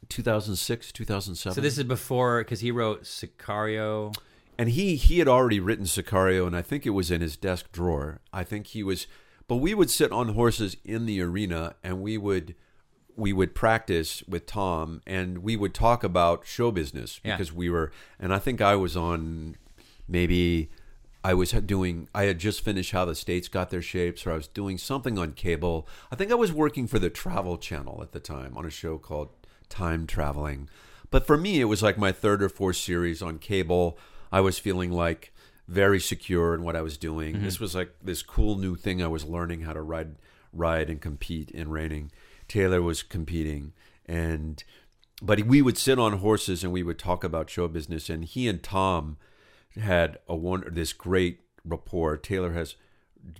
[0.10, 1.56] two thousand six, two thousand seven.
[1.56, 4.16] So this is before because he wrote Sicario.
[4.58, 7.72] and he he had already written Sicario, and I think it was in his desk
[7.72, 8.20] drawer.
[8.34, 9.08] I think he was,
[9.48, 12.56] but we would sit on horses in the arena, and we would
[13.18, 17.36] we would practice with Tom, and we would talk about show business Yeah.
[17.38, 19.56] because we were, and I think I was on
[20.08, 20.70] maybe.
[21.24, 22.08] I was doing.
[22.14, 25.18] I had just finished How the States Got Their Shapes, or I was doing something
[25.18, 25.88] on cable.
[26.12, 29.00] I think I was working for the Travel Channel at the time on a show
[29.00, 29.30] called
[29.76, 30.70] Time Traveling.
[31.12, 33.98] But for me, it was like my third or fourth series on cable.
[34.32, 35.34] I was feeling like
[35.68, 37.36] very secure in what I was doing.
[37.36, 37.44] Mm-hmm.
[37.44, 40.16] This was like this cool new thing I was learning how to ride,
[40.54, 42.12] ride and compete in reining.
[42.48, 43.74] Taylor was competing,
[44.06, 44.64] and
[45.22, 48.10] but we would sit on horses and we would talk about show business.
[48.10, 49.18] And he and Tom
[49.76, 52.16] had a one this great rapport.
[52.16, 52.76] Taylor has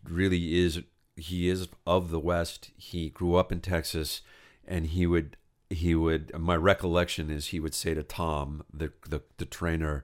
[0.04, 0.82] really is
[1.16, 2.72] he is of the West.
[2.76, 4.22] He grew up in Texas,
[4.68, 5.38] and he would
[5.70, 10.04] he would my recollection is he would say to Tom the the, the trainer,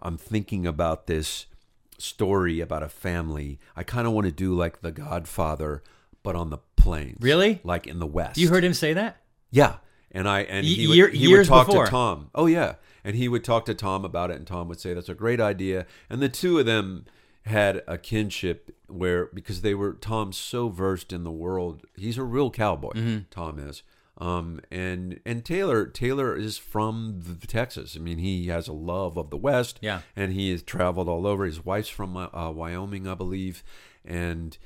[0.00, 1.46] "I'm thinking about this
[1.98, 3.58] story about a family.
[3.76, 5.82] I kind of want to do like The Godfather,
[6.22, 7.60] but on the plains, Really?
[7.64, 9.18] like in the West." You heard him say that?
[9.50, 9.76] Yeah.
[10.10, 11.84] And I and he would, year- he years would talk before.
[11.86, 12.30] to Tom.
[12.34, 12.74] Oh yeah.
[13.04, 15.40] And he would talk to Tom about it and Tom would say that's a great
[15.40, 15.86] idea.
[16.10, 17.06] And the two of them
[17.46, 21.82] had a kinship where because they were Tom's so versed in the world.
[21.96, 22.92] He's a real cowboy.
[22.92, 23.18] Mm-hmm.
[23.30, 23.82] Tom is.
[24.22, 27.96] Um and and Taylor Taylor is from the, Texas.
[27.96, 29.78] I mean, he has a love of the West.
[29.82, 30.02] Yeah.
[30.14, 31.44] And he has traveled all over.
[31.44, 33.64] His wife's from uh, Wyoming, I believe.
[34.04, 34.56] And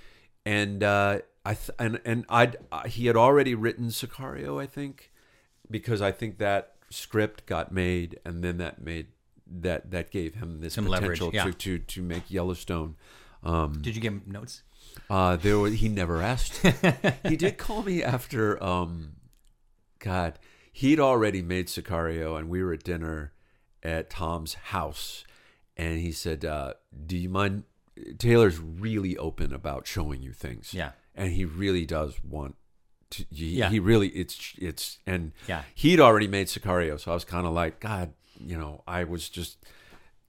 [0.44, 5.11] and uh, I th- and and I'd, I he had already written Sicario, I think,
[5.70, 9.07] because I think that script got made, and then that made
[9.61, 11.44] that that gave him this Some potential yeah.
[11.44, 12.96] to, to to make Yellowstone.
[13.42, 14.62] Um, Did you give him notes?
[15.11, 16.64] uh, there was, he never asked.
[17.28, 18.62] he did call me after.
[18.62, 19.12] Um,
[20.07, 20.38] God,
[20.72, 23.32] he'd already made Sicario, and we were at dinner
[23.82, 25.24] at Tom's house,
[25.76, 26.74] and he said, uh,
[27.07, 27.64] "Do you mind?"
[28.18, 30.72] Taylor's really open about showing you things.
[30.74, 30.92] Yeah.
[31.18, 32.57] and he really does want.
[33.11, 33.70] To, he, Yeah.
[33.70, 35.62] he really it's it's and Yeah.
[35.74, 39.28] he'd already made Sicario, so I was kind of like, God, you know, I was
[39.30, 39.64] just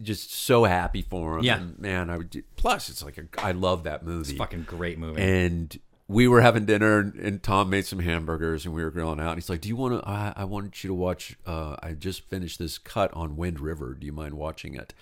[0.01, 1.43] just so happy for him.
[1.43, 1.57] Yeah.
[1.57, 2.43] and man, I would.
[2.55, 4.21] Plus, it's like a, I love that movie.
[4.21, 5.21] It's a fucking great movie.
[5.21, 5.77] And
[6.07, 9.31] we were having dinner, and, and Tom made some hamburgers, and we were grilling out.
[9.31, 10.07] And he's like, "Do you want to?
[10.07, 11.37] I, I want you to watch.
[11.45, 13.93] Uh, I just finished this cut on Wind River.
[13.93, 14.93] Do you mind watching it?"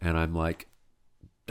[0.00, 0.66] And I'm like,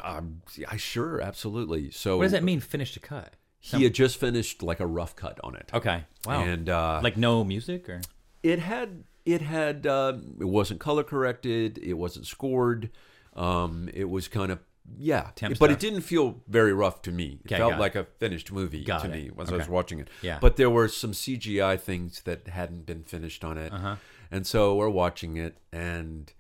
[0.04, 2.60] um, "I sure, absolutely." So what does that mean?
[2.60, 3.36] Finish to cut.
[3.62, 5.70] He had just finished like a rough cut on it.
[5.74, 6.06] Okay.
[6.26, 6.44] Wow.
[6.44, 8.02] And uh, like no music or
[8.42, 12.90] it had it had um, it wasn't color corrected it wasn't scored
[13.36, 14.60] um, it was kind of
[14.98, 15.72] yeah Temp but stuff.
[15.72, 17.82] it didn't feel very rough to me it Okay, felt got it.
[17.82, 19.12] like a finished movie Got to it.
[19.12, 20.40] me as I was watching it Yeah.
[20.42, 23.96] but there were some CGI things that hadn't been finished on it Uh-huh.
[24.32, 26.32] and so we're watching it and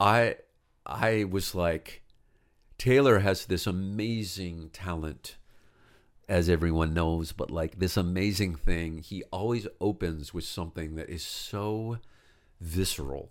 [0.00, 0.36] I
[0.86, 2.02] I was like
[2.78, 5.36] Taylor has this amazing talent
[6.28, 11.22] as everyone knows, but like this amazing thing, he always opens with something that is
[11.22, 11.98] so
[12.60, 13.30] visceral.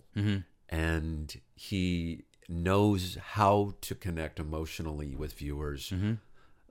[0.68, 5.92] And he knows how to connect emotionally with viewers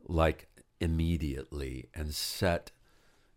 [0.08, 0.48] like
[0.80, 2.72] immediately and set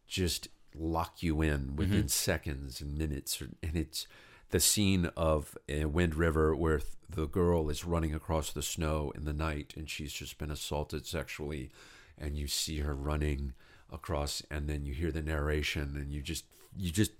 [0.06, 4.06] just lock you in within seconds and minutes and it's
[4.50, 9.12] the scene of uh, Wind River where th- the girl is running across the snow
[9.14, 11.70] in the night and she's just been assaulted sexually
[12.18, 13.52] and you see her running
[13.92, 16.44] across and then you hear the narration and you just
[16.76, 17.12] you just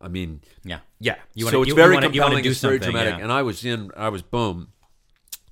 [0.00, 0.80] I mean yeah.
[1.00, 1.16] yeah.
[1.34, 2.42] You so wanna- it's you- very you wanna compelling.
[2.44, 3.14] do it's very dramatic.
[3.18, 3.22] yeah.
[3.22, 3.90] And I was in.
[3.96, 4.72] I was boom.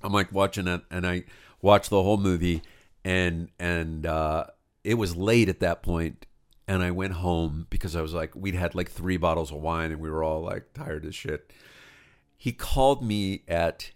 [0.03, 1.23] I'm like watching it, and I
[1.61, 2.61] watched the whole movie,
[3.03, 4.45] and and uh,
[4.83, 6.27] it was late at that point,
[6.67, 9.91] and I went home because I was like, we'd had like three bottles of wine,
[9.91, 11.51] and we were all like tired as shit.
[12.37, 13.91] He called me at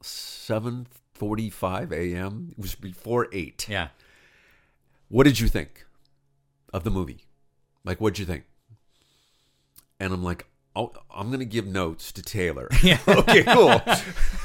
[0.00, 2.48] seven forty-five a.m.
[2.52, 3.68] It was before eight.
[3.68, 3.88] Yeah.
[5.08, 5.84] What did you think
[6.72, 7.26] of the movie?
[7.84, 8.44] Like, what did you think?
[9.98, 12.68] And I'm like, oh, I'm gonna give notes to Taylor.
[12.82, 12.98] Yeah.
[13.08, 13.80] okay, cool.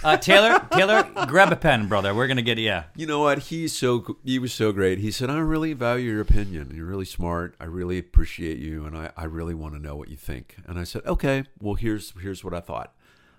[0.04, 2.16] Uh, Taylor, Taylor, grab a pen, brother.
[2.16, 2.86] We're gonna get yeah.
[2.96, 3.38] you know what?
[3.38, 4.98] He's so he was so great.
[4.98, 6.72] He said, "I really value your opinion.
[6.74, 7.54] You're really smart.
[7.60, 10.80] I really appreciate you, and I, I really want to know what you think." And
[10.80, 12.96] I said, "Okay, well here's here's what I thought.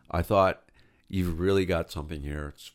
[0.09, 0.63] I thought
[1.09, 2.53] you've really got something here.
[2.55, 2.71] It's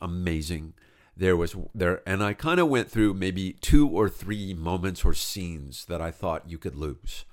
[0.00, 0.74] amazing.
[1.16, 5.14] There was there, and I kind of went through maybe two or three moments or
[5.14, 7.24] scenes that I thought you could lose,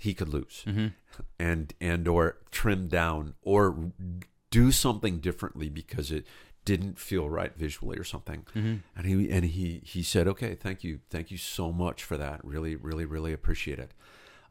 [0.00, 0.64] he could lose,
[1.38, 3.92] and and or trim down or
[4.50, 6.26] do something differently because it
[6.64, 8.46] didn't feel right visually or something.
[8.96, 12.44] And he and he he said, "Okay, thank you, thank you so much for that.
[12.44, 13.92] Really, really, really appreciate it."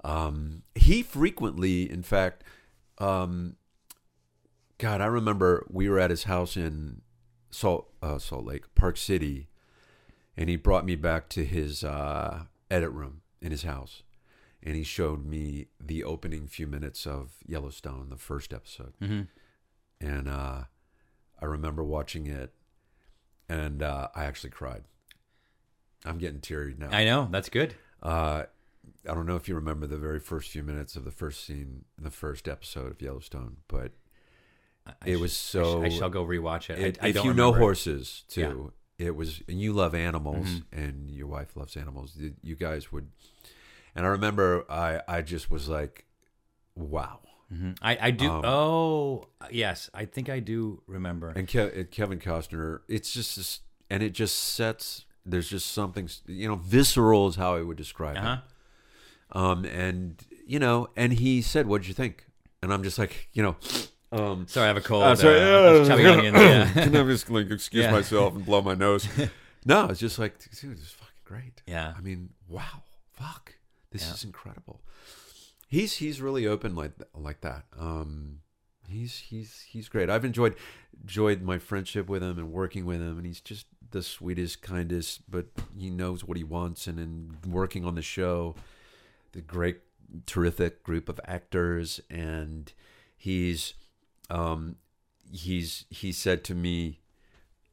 [0.04, 2.44] Um, he frequently, in fact,
[3.00, 3.58] um,
[4.78, 7.02] God, I remember we were at his house in
[7.52, 9.50] Salt uh, Salt Lake Park City,
[10.38, 14.04] and he brought me back to his uh, edit room in his house,
[14.64, 19.22] and he showed me the opening few minutes of Yellowstone, the first episode, Mm-hmm.
[20.06, 20.64] and uh,
[21.42, 22.54] I remember watching it,
[23.48, 24.84] and uh, I actually cried.
[26.06, 26.90] I'm getting teary now.
[26.92, 27.76] I know that's good.
[28.02, 28.44] Uh,
[29.10, 31.86] I don't know if you remember the very first few minutes of the first scene
[31.98, 33.92] in the first episode of Yellowstone, but
[34.88, 35.84] I it sh- was I sh- so.
[35.84, 36.80] I, shall go rewatch it.
[36.80, 40.80] it- I, if you know horses too, it was, and you love animals, Mm-hmm.
[40.80, 42.18] and your wife loves animals.
[42.42, 43.10] You guys would,
[43.96, 46.06] and I remember I I just was like,
[46.76, 47.20] wow.
[47.54, 47.78] Mhm.
[47.82, 48.30] I, I do.
[48.30, 49.90] Um, oh, yes.
[49.94, 51.30] I think I do remember.
[51.30, 55.06] And, Ke- Kevin Costner, it's just this, and it just sets.
[55.26, 58.38] There's just something, you know, visceral is how I would describe Uh huh.
[59.32, 59.36] it.
[59.36, 62.26] Um, and you know, and he said, "What'd you think?"
[62.62, 63.56] And I'm just like, you know,
[64.12, 65.04] um, Sorry, I have a cold.
[65.04, 66.72] I'm sorry, uh, yeah, chubby onions, yeah.
[66.84, 67.92] Can I just like excuse Yeah.
[67.92, 69.08] myself and blow my nose?
[69.66, 71.62] no, it's just like, dude, this is fucking great.
[71.68, 71.94] Yeah.
[71.98, 72.84] I mean, wow,
[73.14, 73.54] fuck,
[73.92, 74.14] this Yeah.
[74.14, 74.82] is incredible.
[75.68, 77.66] He's he's really open like like that.
[77.78, 78.40] Um,
[78.88, 80.10] he's he's he's great.
[80.10, 80.56] I've enjoyed
[81.02, 85.30] enjoyed my friendship with him and working with him, and he's just the sweetest, kindest.
[85.30, 85.46] But
[85.78, 88.56] he knows what he wants, and in working on the show,
[89.34, 89.82] the great,
[90.26, 92.74] terrific group of actors, and
[93.16, 93.76] he's
[94.32, 94.78] um,
[95.32, 97.00] he's he said to me,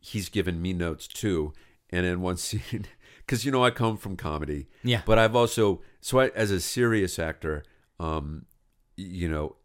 [0.01, 1.55] he's given me notes too,
[1.89, 2.87] and in one scene,
[3.27, 5.03] because you know I come from comedy, Yeah.
[5.05, 7.65] but I've also so I, as a serious actor,
[7.99, 8.47] um,
[8.97, 9.57] you know,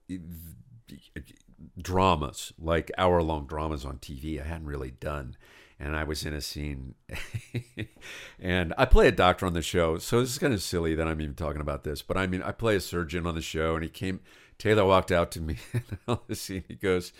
[1.79, 5.35] dramas like hour long dramas on TV I hadn't really done.
[5.79, 6.93] And I was in a scene,
[8.39, 11.07] and I play a doctor on the show, so this is kind of silly that
[11.07, 12.03] I'm even talking about this.
[12.03, 14.19] But I mean, I play a surgeon on the show, and he came.
[14.59, 15.57] Taylor walked out to me
[16.07, 16.63] on the scene.
[16.67, 17.13] He goes,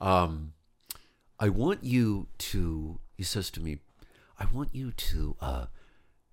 [0.00, 0.54] um,
[1.38, 3.78] I want you to, he says to me,
[4.40, 5.66] I want you to uh,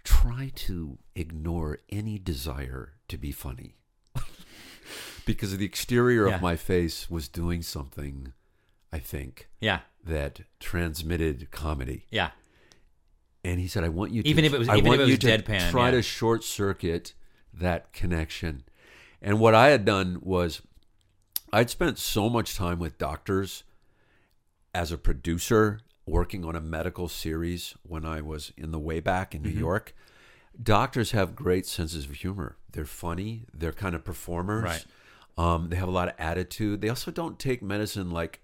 [0.08, 3.76] try to ignore any desire to be funny.
[5.26, 6.36] because the exterior Yeah.
[6.36, 8.32] of my face was doing something,
[8.92, 9.82] I think, Yeah.
[10.06, 12.06] that transmitted comedy.
[12.10, 12.32] Yeah.
[13.44, 15.06] And he said, "I want you to Even if it was- I even if it
[15.06, 15.92] was deadpan, try yeah.
[15.98, 17.14] to short circuit
[17.54, 18.64] that connection."
[19.22, 20.62] And what I had done was,
[21.52, 23.64] I'd spent so much time with doctors
[24.74, 29.36] as a producer working on a medical series when I was in the way back
[29.36, 29.60] in New Mm-hmm.
[29.60, 29.96] York.
[30.62, 32.56] Doctors have great senses of humor.
[32.72, 33.44] They're funny.
[33.54, 34.64] They're kind of performers.
[34.64, 34.86] Right.
[35.38, 36.82] Um, they have a lot of attitude.
[36.82, 38.40] They also don't take medicine like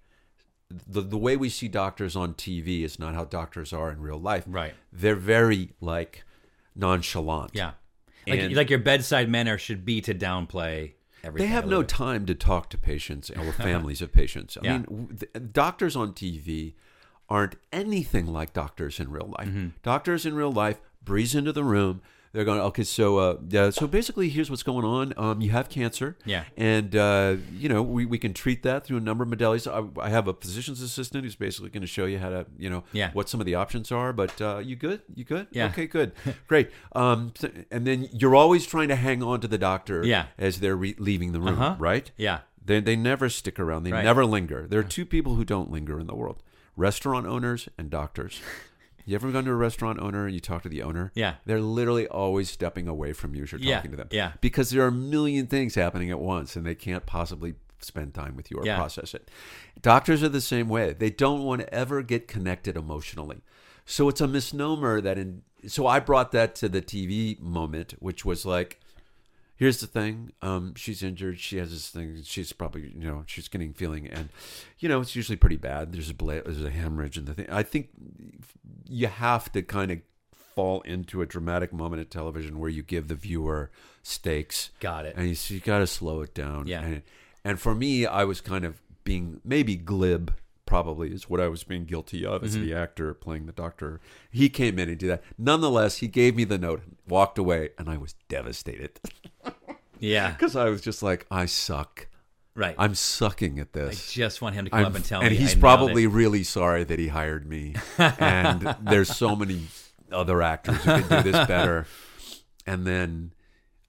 [0.70, 4.20] the the way we see doctors on TV is not how doctors are in real
[4.20, 4.44] life.
[4.46, 4.74] Right.
[4.92, 6.22] They're very like
[6.76, 7.50] nonchalant.
[7.54, 7.72] Yeah.
[8.26, 10.92] Like, And- like your bedside manner should be to downplay
[11.22, 11.48] everything.
[11.48, 11.88] They have no bit.
[11.88, 14.56] time to talk to patients or families of patients.
[14.56, 14.72] I Yeah.
[14.78, 16.74] mean, w- doctors on TV
[17.28, 19.48] aren't anything like doctors in real life.
[19.48, 19.68] Mm-hmm.
[19.82, 22.00] Doctors in real life breeze into the room.
[22.32, 25.14] They're going, okay, so uh, yeah, so basically, here's what's going on.
[25.16, 26.42] Um, you have cancer, Yeah.
[26.56, 29.70] and uh, you know we, we can treat that through a number of modalities.
[29.70, 32.68] I, I have a physician's assistant who's basically going to show you how to, you
[32.68, 33.10] know, Yeah.
[33.12, 34.12] what some of the options are.
[34.12, 35.02] But uh, you good?
[35.14, 35.46] You good?
[35.52, 35.66] Yeah.
[35.66, 36.10] Okay, good,
[36.48, 36.72] great.
[36.96, 40.26] Um, so- and then you're always trying to hang on to the doctor, Yeah.
[40.36, 41.76] as they're re- leaving the room, Uh-huh.
[41.78, 42.10] right?
[42.16, 42.40] Yeah.
[42.64, 43.84] They, they never stick around.
[43.84, 44.02] They Right.
[44.02, 44.66] never linger.
[44.68, 46.42] There are two people who don't linger in the world
[46.76, 48.40] restaurant owners and doctors.
[49.06, 51.12] You ever gone to a restaurant owner and you talk to the owner?
[51.14, 51.34] Yeah.
[51.44, 53.76] They're literally always stepping away from you as you're Yeah.
[53.76, 54.08] talking to them.
[54.10, 54.32] Yeah.
[54.40, 58.34] Because there are a million things happening at once and they can't possibly spend time
[58.34, 58.76] with you or Yeah.
[58.76, 59.30] process it.
[59.82, 60.94] Doctors are the same way.
[60.94, 63.42] They don't want to ever get connected emotionally.
[63.84, 68.22] So it's a misnomer that in so I brought that to the TV moment, which
[68.24, 68.80] was like,
[69.56, 73.48] here's the thing um, she's injured she has this thing she's probably you know she's
[73.48, 74.28] getting feeling and
[74.78, 77.46] you know it's usually pretty bad there's a bla- there's a hemorrhage and the thing
[77.50, 77.88] i think
[78.88, 79.98] you have to kind of
[80.54, 83.70] fall into a dramatic moment at television where you give the viewer
[84.02, 85.14] stakes Got it.
[85.16, 86.82] and you, you got to slow it down Yeah.
[86.82, 87.02] and,
[87.44, 90.32] and for me i was kind of being maybe glib
[90.66, 92.64] probably is what i was being guilty of as Mm-hmm.
[92.66, 94.00] the actor playing the doctor
[94.30, 97.88] he came in and did that nonetheless he gave me the note walked away and
[97.90, 98.98] i was devastated
[100.00, 100.30] Yeah.
[100.32, 102.08] because I was just like, I suck.
[102.56, 102.76] Right.
[102.78, 103.84] I'm sucking at this.
[103.86, 104.12] I this.
[104.12, 105.26] just want him to come I'm- up and tell me.
[105.26, 105.40] and me.
[105.40, 106.08] he's I nailed probably it.
[106.08, 107.74] really sorry that he hired me.
[107.98, 109.62] and there's so many
[110.12, 111.86] other actors who could do this better.
[112.66, 113.32] And then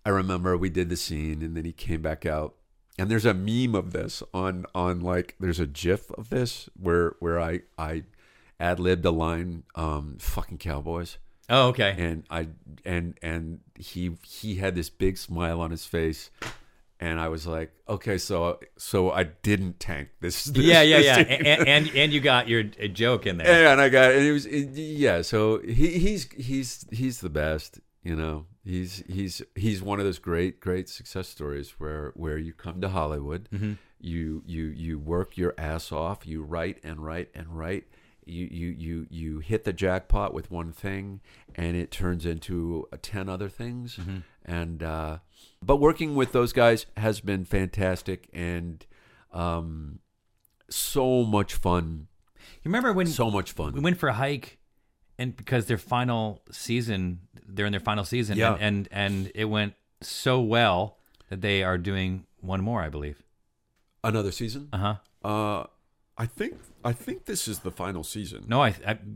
[0.06, 2.56] I remember we did the scene, and then he came back out.
[2.98, 7.16] And there's a meme of this on on like there's a GIF of this where
[7.20, 8.04] where I I
[8.60, 11.18] ad libbed a line, um, "fucking cowboys."
[11.50, 11.96] Oh, okay.
[11.98, 12.48] and I
[12.86, 16.32] and and he he had this big smile on his face,
[17.00, 20.44] and I was like, okay, so so I didn't tank this.
[20.46, 21.36] this yeah, yeah, this yeah.
[21.36, 23.64] and, and and you got your joke in there.
[23.64, 25.22] Yeah, and I got and it was it, yeah.
[25.22, 27.80] So he he's he's he's the best.
[28.04, 32.54] You know, he's he's he's one of those great great success stories where where you
[32.54, 33.74] come to Hollywood, Mm-hmm.
[34.00, 37.86] you you you work your ass off, you write and write and write.
[38.28, 41.22] You, you you you hit the jackpot with one thing,
[41.54, 43.98] and it turns into uh, ten other things.
[43.98, 44.18] Mm-hmm.
[44.46, 45.18] And uh,
[45.64, 48.86] but working with those guys has been fantastic and
[49.32, 50.00] um,
[50.70, 52.08] so much fun.
[52.64, 53.74] You remember when So much fun.
[53.74, 54.58] we went for a hike,
[55.20, 58.54] and because their final season, they're in their final season, Yeah.
[58.56, 60.98] and, and and it went so well
[61.30, 63.22] that they are doing one more, I believe.
[64.04, 64.70] Another season?
[64.74, 64.96] Uh huh.
[65.28, 65.66] Uh,
[66.18, 66.56] I think
[66.86, 68.46] I think this is the final season.
[68.48, 68.74] No, I,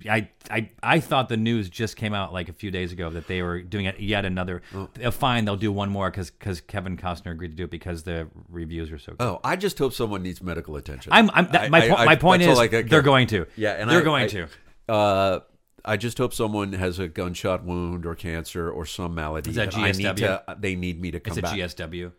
[0.10, 3.28] I I I thought the news just came out like a few days ago that
[3.28, 4.62] they were doing it yet another.
[4.76, 4.90] Oh.
[5.02, 8.04] Uh, Fine, they'll do one more because because Kevin Costner agreed to do it because
[8.04, 9.22] the reviews are so good.
[9.24, 11.14] Oh, I just hope someone needs medical attention.
[11.14, 13.28] I'm, I'm that, my I- po- I- my point is all I could they're going
[13.28, 13.46] to.
[13.56, 14.48] Yeah, and they're I- going to.
[14.90, 15.40] Uh,
[15.86, 19.74] I just hope someone has a gunshot wound or cancer or some malady Is that
[19.78, 20.16] I need GSW?
[20.18, 20.58] to.
[20.60, 21.54] They need me to come It's a back.
[21.58, 22.12] GSW.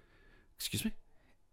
[0.56, 0.92] Excuse me.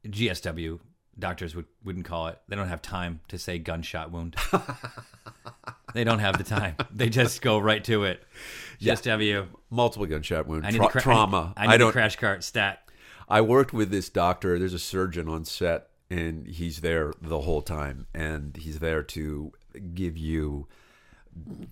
[0.05, 0.79] GSW.
[1.19, 2.39] Doctors would, wouldn't call it.
[2.47, 4.35] They don't have time to say gunshot wound.
[5.93, 6.75] they don't have the time.
[6.93, 8.23] They just go right to it.
[8.79, 10.65] just have you Multiple gunshot wound.
[10.65, 11.53] I need Tra- cra- trauma.
[11.57, 11.91] I need, I need don't.
[11.91, 12.83] crash cart stat.
[13.27, 14.57] I worked with this doctor.
[14.59, 19.51] There's a surgeon on set, and he's there the whole time, and he's there to
[19.93, 20.67] give you,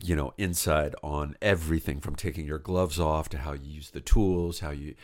[0.03, 4.01] you know, insight on everything from taking your gloves off to how you use the
[4.01, 4.95] tools, how you.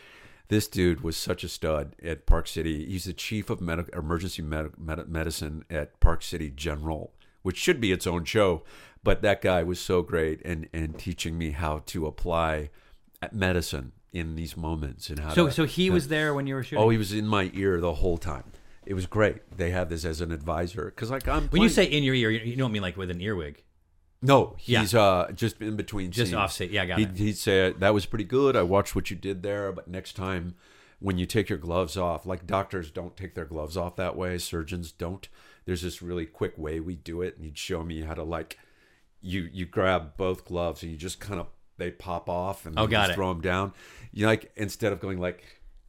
[0.51, 2.85] This dude was such a stud at Park City.
[2.85, 7.79] He's the chief of medical emergency med- med- medicine at Park City General, which should
[7.79, 8.63] be its own show.
[9.01, 12.69] But that guy was so great and and teaching me how to apply
[13.31, 16.63] medicine in these moments and how So to, so he was there when you were
[16.63, 16.83] shooting.
[16.83, 18.51] Oh, he was in my ear the whole time.
[18.85, 19.55] it was great.
[19.55, 22.29] They had this as an advisor because like I'm When you say in your ear,
[22.29, 23.63] you don't mean like with an earwig.
[24.21, 24.81] No, Yeah.
[24.81, 26.37] he's uh just in between, Just scenes.
[26.37, 26.69] offset.
[26.71, 27.17] Yeah, got he'd, it.
[27.17, 28.55] He'd say that was pretty good.
[28.55, 30.55] I watched what you did there, but next time
[30.99, 34.37] when you take your gloves off, like doctors don't take their gloves off that way,
[34.37, 35.27] surgeons don't.
[35.65, 38.57] There's this really quick way we do it, and he'd show me how to like
[39.21, 41.47] you you grab both gloves and you just kind of
[41.77, 43.73] they pop off and Oh, you got throw them down.
[44.11, 45.43] You like instead of going like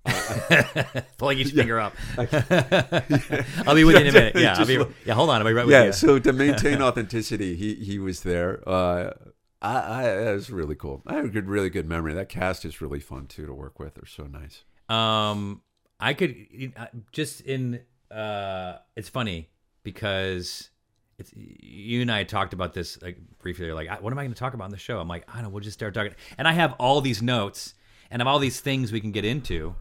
[1.19, 1.95] Pulling each finger up.
[2.19, 4.37] I'll be with you in a minute.
[4.37, 5.15] Yeah, I'll be, yeah.
[5.15, 5.85] Hold on, I'll be right with yeah.
[5.85, 5.93] you.
[5.93, 8.67] So to maintain authenticity, he he was there.
[8.69, 9.13] Uh,
[9.61, 11.03] I, I it was really cool.
[11.07, 12.15] I have a good, really good memory.
[12.15, 13.95] That cast is really fun too to work with.
[13.95, 14.65] They're so nice.
[14.89, 15.63] Um,
[16.01, 16.35] I could
[16.77, 17.81] uh, just in.
[18.11, 19.49] Uh, it's funny
[19.85, 20.71] because
[21.19, 23.67] it's you and I talked about this like briefly.
[23.67, 24.99] You're like, what am I going to talk about on the show?
[24.99, 25.49] I'm like, I don't know.
[25.51, 26.15] We'll just start talking.
[26.37, 27.75] And I have all these notes
[28.11, 29.75] and I have all these things we can get into,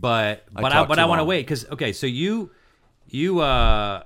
[0.00, 2.50] but I but I, but I want to wait because okay, so you
[3.08, 4.02] you uh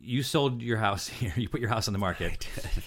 [0.00, 1.32] you sold your house here.
[1.36, 2.46] You put your house on the market,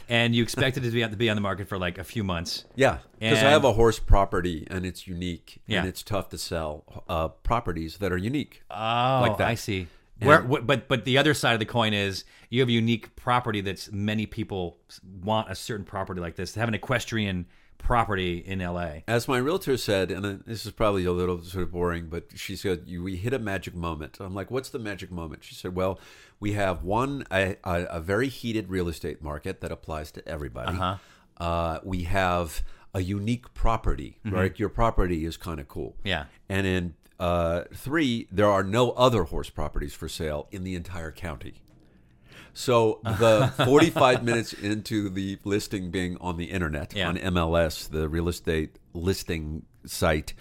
[0.09, 2.23] and you expected it to be to be on the market for like a few
[2.23, 2.65] months.
[2.75, 5.79] Yeah, because I have a horse property and it's unique, Yeah.
[5.79, 8.61] and it's tough to sell uh, properties that are unique.
[8.69, 9.47] Oh, Like that.
[9.47, 9.87] I see.
[10.19, 13.15] Where, wh- but but the other side of the coin is you have a unique
[13.15, 14.77] property that's many people
[15.23, 16.53] want a certain property like this.
[16.53, 17.45] To have an equestrian
[17.77, 18.99] property in LA.
[19.07, 22.25] As my realtor said, and uh, this is probably a little sort of boring, but
[22.35, 25.75] she said, "We hit a magic moment." I'm like, "What's the magic moment?" She said,
[25.75, 25.99] "Well,
[26.39, 30.77] we have one a, a, a very heated real estate market that applies to everybody.
[30.77, 31.79] Uh-huh.
[31.83, 32.63] we have
[32.93, 34.57] a unique property, right?
[34.57, 36.25] Your property is kind of cool, Yeah.
[36.49, 41.11] And in uh, three, there are no other horse properties for sale in the entire
[41.11, 41.61] county."
[42.53, 47.09] So the 45 minutes into the listing being on the internet Yeah.
[47.09, 50.33] on MLS, the real estate listing site,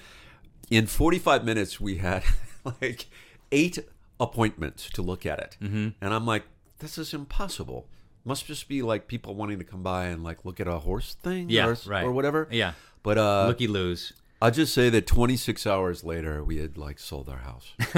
[0.71, 2.23] in 45 minutes we had
[2.81, 3.07] like
[3.53, 3.79] eight
[4.19, 5.89] appointments to look at it, mm-hmm.
[6.01, 6.45] and I'm like,
[6.79, 7.87] this is impossible.
[8.25, 11.15] Must just be like people wanting to come by and like look at a horse
[11.15, 12.05] thing, Yeah, or, right.
[12.05, 12.49] or whatever.
[12.51, 12.73] Yeah.
[13.05, 14.13] But uh, Looky loos.
[14.43, 17.73] I'll just say that 26 hours later, we had like sold our house,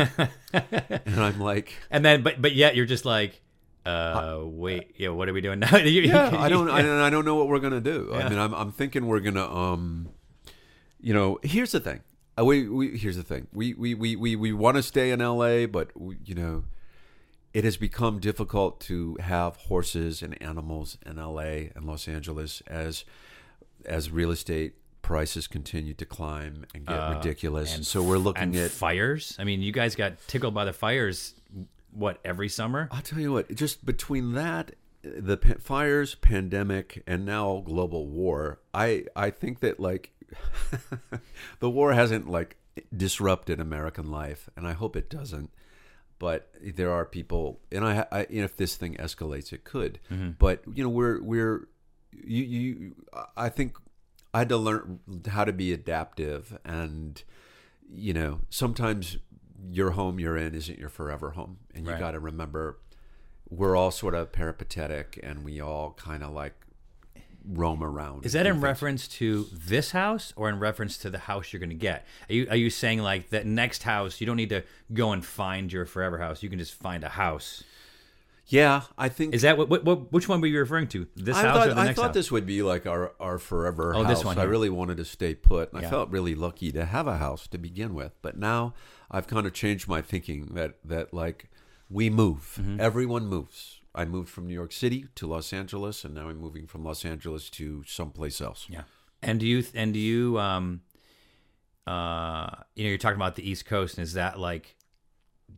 [0.53, 3.41] and I'm like, And then but but yet you're just like,
[3.87, 5.77] uh, wait, yeah, what are we doing now?
[5.77, 8.09] Yeah, I don't, I don't, I don't know what we're gonna do.
[8.13, 8.19] Yeah.
[8.19, 10.09] I mean, I'm, I'm thinking we're gonna, um,
[11.01, 12.01] you know, here's the thing.
[12.39, 13.47] Uh, We, we, here's the thing.
[13.53, 16.65] We, we, we, we, we want to stay in LA, but we, you know,
[17.55, 23.05] it has become difficult to have horses and animals in LA and Los Angeles as,
[23.87, 27.73] as real estate prices continue to climb and get ridiculous.
[27.73, 28.71] Uh, and so we're looking at.
[28.71, 29.35] fires.
[29.39, 31.35] I mean, you guys got tickled by the fires.
[31.91, 32.89] What every summer?
[32.91, 34.73] I'll tell you what, just between that,
[35.03, 40.13] the fires, pandemic, and now global war, I I think that like
[41.61, 42.57] the war hasn't like
[42.95, 45.51] disrupted American life, and I hope it doesn't.
[46.19, 50.01] But there are people, and I, I if this thing escalates, it could.
[50.11, 50.31] Mm-hmm.
[50.39, 51.69] But you know, we're we're
[52.13, 52.95] you you.
[53.37, 53.77] I think
[54.35, 57.23] I had to learn how to be adaptive, and
[57.89, 59.19] you know, sometimes
[59.71, 62.01] your home you're in isn't your forever home, and you Right.
[62.01, 62.79] got to remember
[63.51, 66.55] we're all sort of peripatetic, and we all kind of like
[67.51, 68.27] roam around.
[68.27, 68.63] Is that in things.
[68.63, 72.05] reference to this house or in reference to the house you're going to get?
[72.29, 75.25] Are you are you saying like that next house you don't need to go and
[75.25, 76.43] find your forever house?
[76.43, 77.65] You can just find a house.
[78.51, 81.07] Yeah, I think Is that what, what, what which one were you referring to?
[81.17, 82.15] This I house thought, or the I next I thought house?
[82.15, 84.17] this would be like our, our forever Oh, house.
[84.19, 85.71] this one I really wanted to stay put.
[85.73, 85.89] And Yeah.
[85.89, 88.13] I felt really lucky to have a house to begin with.
[88.23, 88.73] But now
[89.11, 91.51] I've kind of changed my thinking that, that like
[91.89, 92.59] we move.
[92.61, 92.81] Mm-hmm.
[92.81, 93.81] Everyone moves.
[93.95, 97.05] I moved from New York City to Los Angeles, and now I'm moving from Los
[97.05, 98.67] Angeles to someplace else.
[98.69, 98.83] Yeah.
[99.23, 100.83] And do you and do you um
[101.87, 104.77] uh you know you're talking about the East Coast and is that like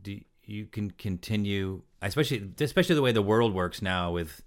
[0.01, 4.43] do you can continue especially especially the way the world works now with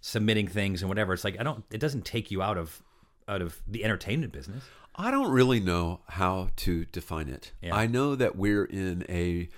[0.00, 2.82] submitting things and whatever it's like I don't it doesn't take you out of
[3.28, 4.64] out of the entertainment business.
[4.96, 7.52] I don't really know how to define it.
[7.62, 7.74] Yeah.
[7.74, 9.48] I know that we're in a.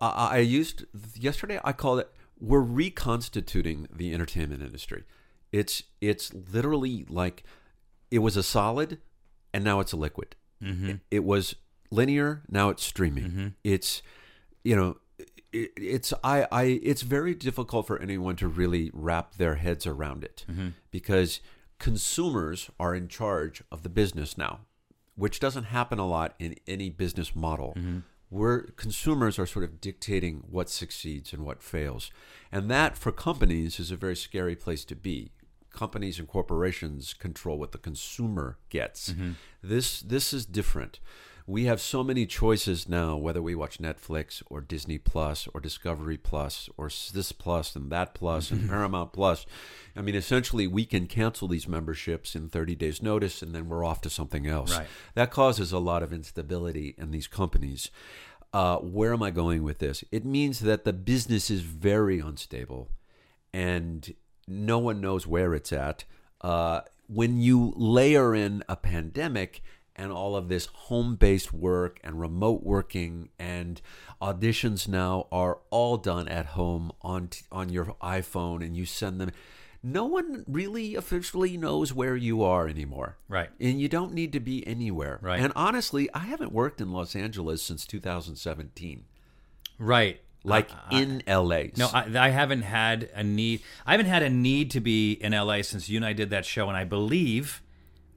[0.00, 0.84] I, I used
[1.18, 1.58] yesterday.
[1.64, 2.10] I called it.
[2.40, 5.02] We're reconstituting the entertainment industry.
[5.50, 7.42] It's it's literally like
[8.10, 8.98] it was a solid,
[9.52, 10.36] and now it's a liquid.
[10.62, 10.90] Mm-hmm.
[10.90, 11.56] It, it was
[11.90, 12.42] linear.
[12.48, 13.24] Now it's streaming.
[13.24, 13.48] Mm-hmm.
[13.64, 14.02] It's
[14.62, 14.96] you know.
[15.52, 20.22] It, it's I, I it's very difficult for anyone to really wrap their heads around
[20.22, 20.68] it mm-hmm.
[20.92, 21.40] because
[21.80, 24.60] consumers are in charge of the business now,
[25.16, 27.74] which doesn't happen a lot in any business model.
[27.76, 27.98] Mm-hmm.
[28.28, 32.12] Where consumers are sort of dictating what succeeds and what fails.
[32.52, 35.32] And that for companies is a very scary place to be.
[35.70, 39.10] Companies and corporations control what the consumer gets.
[39.10, 39.32] Mm-hmm.
[39.64, 41.00] This this is different.
[41.50, 46.16] We have so many choices now, whether we watch Netflix or Disney Plus or Discovery
[46.16, 49.46] Plus or this Plus and that Plus and Paramount Plus.
[49.96, 53.84] I mean, essentially, we can cancel these memberships in 30 days' notice and then we're
[53.84, 54.78] off to something else.
[54.78, 54.86] Right.
[55.14, 57.90] That causes a lot of instability in these companies.
[58.52, 60.04] Uh, where am I going with this?
[60.12, 62.90] It means that the business is very unstable
[63.52, 64.14] and
[64.46, 66.04] no one knows where it's at.
[66.42, 69.62] Uh, when you layer in a pandemic
[70.00, 73.82] and all of this home based work and remote working and
[74.20, 79.20] auditions now are all done at home on t- on your iPhone and you send
[79.20, 79.30] them
[79.82, 83.16] no one really officially knows where you are anymore.
[83.30, 83.48] Right.
[83.58, 85.18] And you don't need to be anywhere.
[85.22, 85.40] Right.
[85.40, 89.04] And honestly, I haven't worked in Los Angeles since 2017.
[89.78, 90.20] Right.
[90.44, 91.64] Like in LA.
[91.78, 93.62] No, I, I haven't had a need.
[93.86, 96.44] I haven't had a need to be in LA since you and I did that
[96.44, 97.62] show, and I believe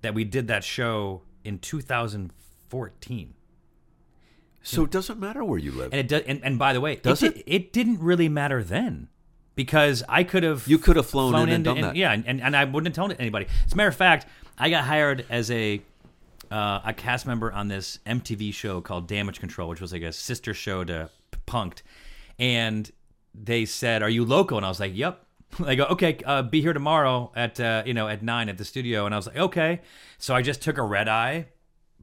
[0.02, 3.34] that we did that show in 2014.
[4.62, 5.92] so it doesn't matter where you live.
[5.92, 6.22] And it does.
[6.26, 9.10] And, and by the way, Does it, did- it didn't really matter then
[9.56, 11.96] because I could have You could have flown in and done that.
[11.96, 13.48] Yeah, and, and I wouldn't have told anybody.
[13.66, 14.26] As a matter of fact,
[14.58, 15.82] I got hired as a
[16.52, 20.12] uh, a cast member on this MTV show called Damage Control, which was like a
[20.14, 21.10] sister show to
[21.48, 21.82] Punk'd,
[22.38, 22.92] and
[23.34, 25.26] they said, "Are you local?" And I was like, "Yep."
[25.60, 28.66] They go, "Okay, uh, be here tomorrow at uh, you know at nine at the
[28.66, 29.82] studio," and I was like, "Okay."
[30.18, 31.48] So I just took a red eye,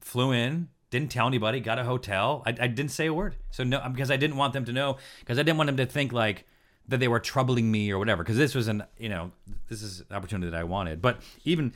[0.01, 2.43] flew in, didn't tell anybody, got a hotel.
[2.45, 3.37] I, I didn't say a word.
[3.51, 5.87] So no, because I didn't want them to know, because I didn't want them to
[5.87, 6.47] think like
[6.89, 8.23] that they were troubling me or whatever.
[8.23, 9.31] Because this was an, you know,
[9.69, 11.01] this is an opportunity that I wanted.
[11.01, 11.73] But even,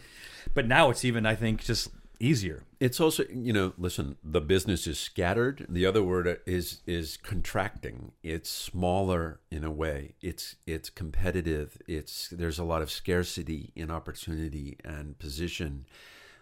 [0.52, 1.90] but now it's even, I think, just
[2.24, 2.64] easier.
[2.80, 5.66] It's also, you know, listen, the business is scattered.
[5.68, 8.12] The other word is is contracting.
[8.22, 10.14] It's smaller in a way.
[10.20, 11.80] It's it's competitive.
[11.86, 15.86] It's there's a lot of scarcity in opportunity and position,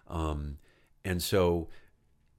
[0.09, 0.59] um,
[1.05, 1.69] and so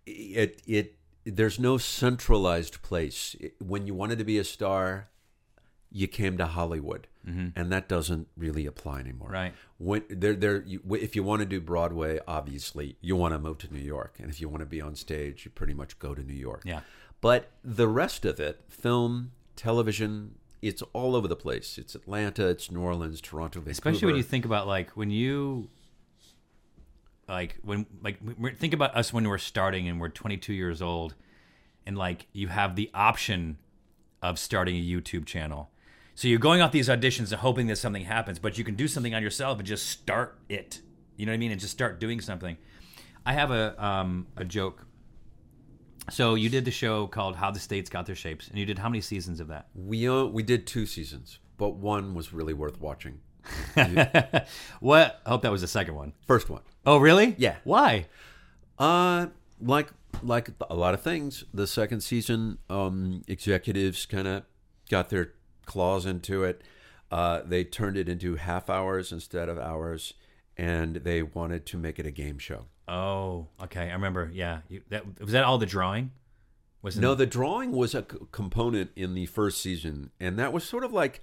[0.06, 3.36] it it there's no centralized place.
[3.60, 5.10] When you wanted to be a star,
[5.94, 9.30] you came to Hollywood, and that doesn't really apply anymore.
[9.30, 9.36] Mm-hmm.
[9.36, 9.54] Right.
[9.78, 13.60] When there, there, you, if you want to do Broadway, obviously you want to move
[13.60, 16.16] to New York, and if you want to be on stage, you pretty much go
[16.16, 16.64] to New York.
[16.66, 16.82] Yeah.
[17.22, 21.78] But the rest of it, film, television, it's all over the place.
[21.78, 23.72] It's Atlanta, it's New Orleans, Toronto, Vancouver.
[23.72, 25.70] Especially when you think about like when you,
[27.30, 28.20] like when like
[28.58, 31.16] think about us when we're starting and we're 22 years old,
[31.86, 33.58] and like you have the option
[34.24, 35.70] of starting a YouTube channel.
[36.16, 38.88] So you're going off these auditions and hoping that something happens, but you can do
[38.88, 40.82] something on yourself and just start it.
[41.18, 41.52] You know what I mean?
[41.52, 42.58] And just start doing something.
[43.26, 44.86] I have a um, a joke.
[46.10, 48.78] So you did the show called How the States Got Their Shapes, and you did
[48.78, 49.68] how many seasons of that?
[49.74, 53.20] we uh, we did two seasons, but one was really worth watching.
[54.80, 55.22] What?
[55.26, 56.14] I hope that was the second one.
[56.28, 56.62] First one.
[56.86, 57.36] Oh, really?
[57.38, 57.56] Yeah.
[57.64, 58.08] Why?
[58.78, 59.28] Uh
[59.62, 59.90] like
[60.22, 61.44] like a lot of things.
[61.54, 64.44] The second season, um, executives kind of
[64.90, 65.34] got their
[65.66, 66.62] claws into it.
[67.12, 70.14] Uh, they turned it into half hours instead of hours,
[70.58, 72.66] and they wanted to make it a game show.
[72.88, 73.90] Oh, okay.
[73.90, 74.30] I remember.
[74.34, 74.60] Yeah.
[74.68, 76.12] You, that was that all the drawing.
[76.82, 80.64] Was No, the drawing was a c- component in the first season, and that was
[80.66, 81.22] sort of like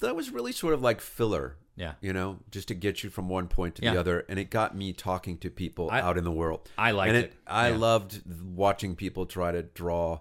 [0.00, 1.56] that was really sort of like filler.
[1.76, 1.94] Yeah.
[2.00, 3.94] you know, just to get you from one point to Yeah.
[3.94, 6.70] the other, and it got me talking to people I- out in the world.
[6.78, 7.32] I liked and it.
[7.48, 7.76] I Yeah.
[7.78, 10.20] loved watching people try to draw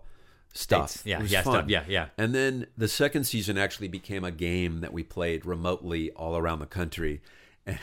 [0.54, 1.02] stuff.
[1.06, 1.54] Yeah, yeah, fun.
[1.54, 1.70] stuff.
[1.70, 2.08] Yeah, yeah.
[2.18, 6.60] And then the second season actually became a game that we played remotely all around
[6.60, 7.22] the country,
[7.66, 7.78] and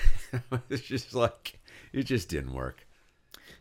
[0.70, 1.60] it's just like
[1.92, 2.86] it just didn't work.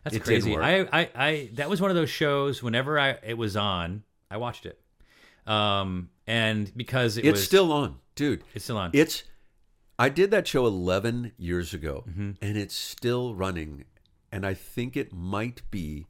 [0.03, 0.55] That's It crazy.
[0.55, 2.63] I, I, I, that was one of those shows.
[2.63, 4.79] Whenever I it was on, I watched it.
[5.45, 8.43] Um, and because it it's was still on, dude.
[8.53, 8.91] it's still on.
[8.93, 9.23] It's
[9.97, 12.31] I did that show 11 years ago Mm-hmm.
[12.41, 13.83] and it's still running
[14.31, 16.05] and I think it might be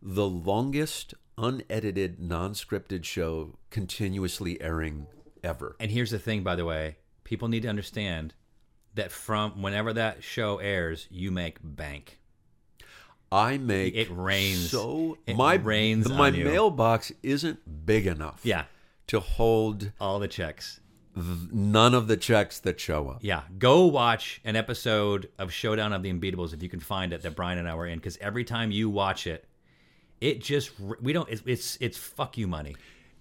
[0.00, 5.06] the longest unedited non-scripted show continuously airing
[5.44, 5.76] ever.
[5.78, 8.34] and here's the thing, by the way, people need to understand
[8.94, 12.18] that from whenever that show airs, you make bank.
[13.30, 14.70] I make It rains.
[14.70, 18.64] so It my rains my mailbox isn't big enough Yeah,
[19.08, 20.80] to hold all the checks.
[21.14, 23.18] th- none of the checks that show up.
[23.22, 27.22] Yeah, go watch an episode of Showdown of the Unbeatables if you can find it
[27.22, 27.98] that Brian and I were in.
[27.98, 29.44] Because every time you watch it,
[30.20, 31.28] it just we don't.
[31.28, 32.76] It's it's, it's fuck you money.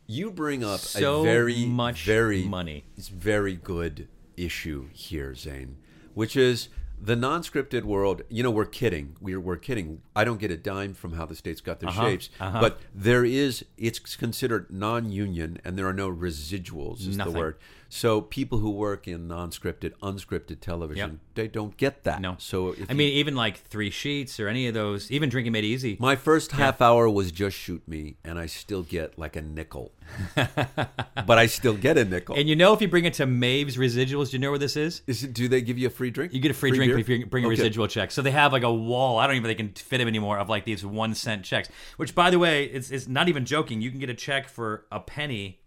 [0.07, 2.85] You bring up So a very much very money.
[2.97, 5.77] It's very good issue here, Zane,
[6.13, 6.69] which is
[7.01, 8.21] the non-scripted world.
[8.29, 9.15] You know, we're kidding.
[9.19, 10.01] We're we're kidding.
[10.15, 12.61] I don't get a dime from how the states got their shapes, uh-huh.
[12.61, 13.65] but there is.
[13.77, 17.01] It's considered non-union, and there are no residuals.
[17.01, 17.33] Is Nothing.
[17.33, 17.57] the word.
[17.95, 21.19] So people who work in non-scripted, unscripted television, Yep.
[21.35, 22.19] they don't get that.
[22.19, 22.35] No.
[22.39, 25.95] So I mean, even like Three Sheets or any of those, even Drinking Made Easy.
[25.97, 29.93] My first half hour was just shoot me, and I still get like a nickel.
[30.35, 32.35] but I still get a nickel.
[32.35, 34.75] And you know, if you bring it to Maeve's Residuals, do you know where this
[34.75, 35.01] is?
[35.07, 36.33] Is it, do they give you a free drink?
[36.33, 36.99] You get a free, drink beer?
[36.99, 37.51] if you bring a Okay.
[37.55, 38.11] residual check.
[38.11, 39.19] So they have like a wall.
[39.19, 41.69] I don't even think they can fit them anymore of like these one cent checks.
[41.95, 43.79] Which, by the way, it's it's not even joking.
[43.79, 45.61] You can get a check for a penny.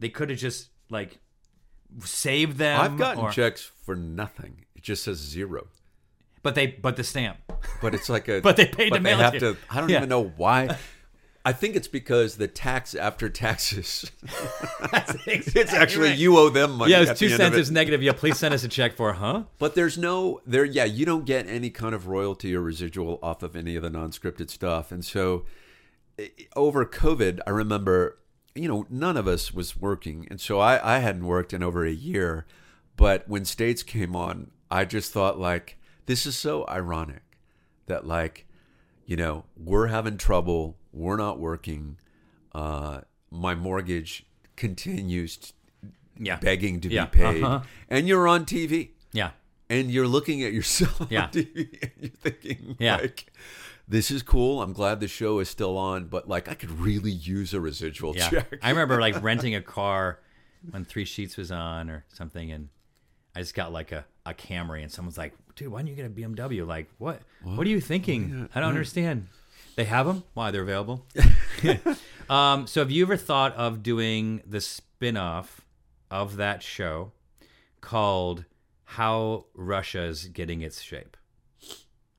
[0.00, 1.18] They could have just like
[2.02, 2.80] saved them.
[2.80, 4.64] I've gotten or- checks for nothing.
[4.74, 5.68] It just says zero.
[6.42, 7.38] but they but the stamp.
[7.80, 8.40] But it's like a.
[8.42, 9.56] But they paid to but they mail it have to to.
[9.70, 9.98] I don't Yeah.
[9.98, 10.76] even know why.
[11.46, 14.10] I think it's because the tax after taxes.
[15.26, 16.18] it's actually right.
[16.18, 16.90] you owe them money.
[16.92, 18.02] Yeah, it's two cents is negative.
[18.02, 19.42] Yeah, please send us a check for huh?
[19.58, 20.64] But there's no there.
[20.64, 23.90] Yeah, you don't get any kind of royalty or residual off of any of the
[23.90, 24.90] non-scripted stuff.
[24.90, 25.44] And so,
[26.18, 28.18] eh, over COVID, I remember,
[28.54, 31.84] you know, none of us was working, and so I I hadn't worked in over
[31.84, 32.46] a year.
[32.96, 37.22] But when States came on, I just thought like this is so ironic
[37.86, 38.46] that like,
[39.06, 41.98] you know, we're having trouble, we're not working,
[42.54, 43.00] uh,
[43.30, 44.24] my mortgage
[44.54, 45.52] continues t-
[46.18, 47.60] Yeah, begging to Yeah, be paid, uh-huh.
[47.88, 49.30] and you're on TV yeah,
[49.68, 51.24] and you're looking at yourself Yeah.
[51.24, 52.96] on TV and you're thinking Yeah.
[52.98, 53.32] like
[53.86, 54.62] this is cool.
[54.62, 58.16] I'm glad the show is still on, but like I could really use a residual
[58.16, 58.30] yeah.
[58.30, 58.58] check.
[58.62, 60.20] I remember like renting a car
[60.70, 62.68] when Three Sheets was on or something, and
[63.36, 66.06] I just got like a, a Camry, and someone's like, "Dude, why don't you get
[66.06, 67.20] a BMW?" Like, what?
[67.42, 68.48] What, are you thinking?
[68.54, 69.28] I don't understand.
[69.76, 70.22] They have them.
[70.34, 71.04] Why they're available?
[72.30, 75.62] um, so, have you ever thought of doing the spin-off
[76.10, 77.12] of that show
[77.80, 78.44] called
[78.84, 81.16] "How Russia's Getting Its Shape"?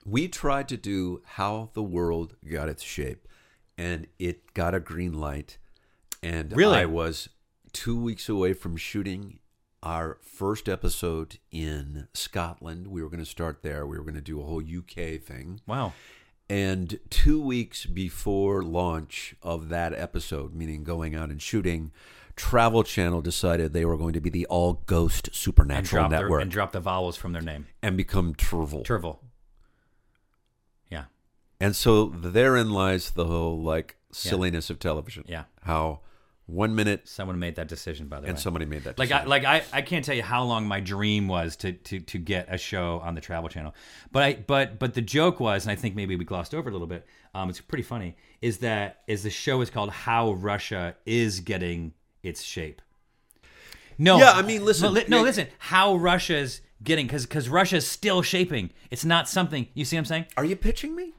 [0.05, 3.27] We tried to do how the world got its shape
[3.77, 5.57] and it got a green light
[6.23, 6.77] and Really?
[6.77, 7.29] I was
[7.73, 9.39] 2 weeks away from shooting
[9.83, 12.87] our first episode in Scotland.
[12.87, 13.85] We were going to start there.
[13.85, 15.61] We were going to do a whole UK thing.
[15.67, 15.93] Wow.
[16.49, 21.91] And two weeks before launch of that episode, meaning going out and shooting,
[22.35, 26.41] Travel Channel decided they were going to be the all ghost And supernatural their, network
[26.41, 27.65] and drop the vowels from their name.
[27.81, 28.85] and become Turvel.
[28.85, 29.19] Turvel.
[31.59, 35.23] And so therein lies the whole like silliness of television.
[35.27, 35.43] Yeah.
[35.61, 36.01] How
[36.47, 38.29] one minute Someone made that decision, by the way.
[38.29, 40.79] and somebody made that like I, like I, I can't tell you how long my
[40.79, 43.73] dream was to, to to get a show on the Travel Channel,
[44.11, 46.71] but I but but the joke was, and I think maybe we glossed over a
[46.71, 47.07] little bit.
[47.33, 48.15] Um, it's pretty funny.
[48.41, 52.81] Is that is the show is called How Russia is Getting Its Shape.
[53.97, 55.47] No, Yeah, I mean, listen, no, no listen.
[55.57, 58.69] How Russia's getting because because Russia's still shaping.
[58.91, 59.95] It's not something you see.
[59.95, 61.13] what I'm saying Are you pitching me?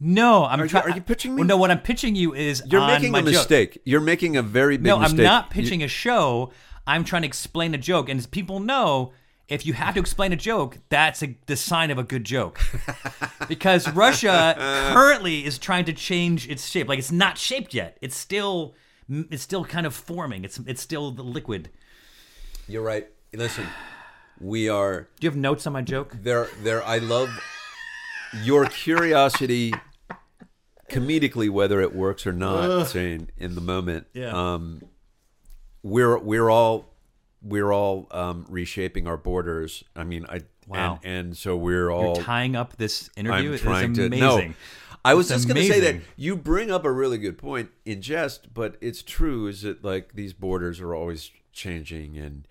[0.00, 0.44] No.
[0.44, 0.84] I'm you- trying.
[0.84, 1.40] are you pitching me?
[1.40, 3.24] Well, no, what I'm pitching you is You're making a joke.
[3.26, 3.80] mistake.
[3.84, 5.20] You're making a very big No, mistake.
[5.20, 6.52] I'm not You- pitching a show.
[6.86, 9.12] I'm trying to explain a joke, and as people know,
[9.48, 12.60] if you have to explain a joke, that's a, the sign of a good joke.
[13.48, 14.54] because Russia
[14.92, 16.88] currently is trying to change its shape.
[16.88, 17.96] Like it's not shaped yet.
[18.00, 18.74] It's still
[19.08, 20.44] it's still kind of forming.
[20.44, 21.70] It's it's still the liquid.
[22.68, 23.06] You're right.
[23.34, 23.66] Listen,
[24.40, 26.16] we are Do you have notes on my joke?
[26.22, 26.48] there.
[26.62, 26.82] There.
[26.84, 27.28] I love
[28.42, 29.72] your curiosity,
[30.90, 34.06] comedically, whether it works or not, saying in the moment.
[34.12, 34.30] Yeah.
[34.54, 34.82] Um,
[35.82, 36.94] we're we're all
[37.42, 39.84] we're all um, reshaping our borders.
[39.94, 40.98] I mean, I Wow.
[41.04, 43.48] and, and so we're all You're tying up this interview.
[43.48, 44.50] I'm It's trying to amazing.
[44.50, 44.54] no.
[45.04, 47.68] I was It's just going to say that you bring up a really good point
[47.84, 49.46] in jest, but it's true.
[49.46, 52.48] Is that like these borders are always changing, and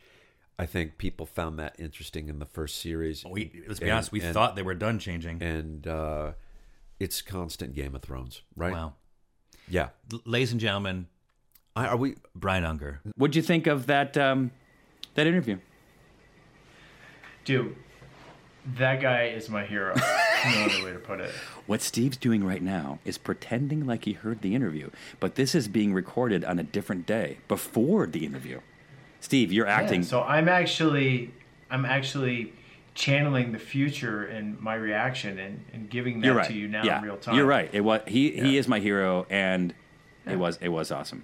[0.59, 3.25] I think people found that interesting in the first series.
[3.25, 4.11] We let's be And- honest.
[4.11, 5.41] We and- thought they were done changing.
[5.41, 6.33] and uh,
[6.99, 8.71] it's constant Game of Thrones, right?
[8.73, 8.93] Wow,
[9.67, 9.89] Yeah.
[10.11, 11.07] L- ladies and gentlemen,
[11.75, 12.15] I, are we?
[12.35, 13.01] Brian Unger.
[13.15, 14.51] What'd you think of that um,
[15.15, 15.57] that interview?
[17.45, 17.75] Dude,
[18.77, 19.93] that guy is my hero.
[20.45, 21.31] no other way to put it.
[21.65, 24.89] What Steve's doing right now is pretending like he heard the interview,
[25.19, 28.59] but this is being recorded on a different day before the interview.
[29.23, 30.01] Steve, you're acting.
[30.01, 31.31] Yeah, so I'm actually,
[31.69, 32.51] I'm actually
[32.93, 36.47] channeling the future in my reaction and, and giving that right.
[36.47, 37.37] to you now yeah, in real time.
[37.37, 37.69] You're right.
[37.71, 38.31] It was he.
[38.31, 39.73] He is my hero, and
[40.25, 41.23] it was it was awesome.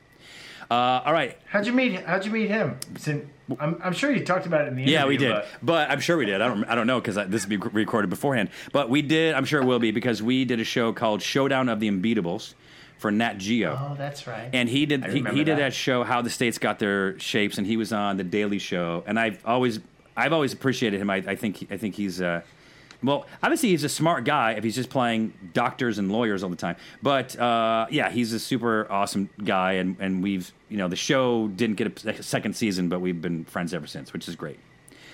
[0.71, 1.37] Uh, all right.
[1.49, 1.99] How'd you meet?
[2.05, 2.79] How'd you meet him?
[3.59, 4.97] I'm, I'm sure you talked about it in the interview.
[4.97, 6.41] Yeah, we did, but- but, I'm sure we did.
[6.41, 8.49] I don't, I don't know because this will be recorded beforehand.
[8.71, 9.33] But we did.
[9.33, 12.53] I'm sure it will be because we did a show called Showdown of the Unbeatables
[12.99, 13.79] for Nat Geo.
[13.79, 14.49] Oh, that's right.
[14.53, 15.57] And he did he, he did that.
[15.57, 15.73] that.
[15.73, 19.03] show how the states got their shapes, and he was on the Daily Show.
[19.07, 19.79] And I've always
[20.15, 21.09] I've always appreciated him.
[21.09, 22.41] I, I think I think he's uh,
[23.01, 26.57] Well, obviously he's a smart guy if he's just playing doctors and lawyers all the
[26.57, 26.75] time.
[27.01, 31.47] But uh, yeah, he's a super awesome guy, and and we've you know the show
[31.47, 34.59] didn't get a second season, but we've been friends ever since, which is great.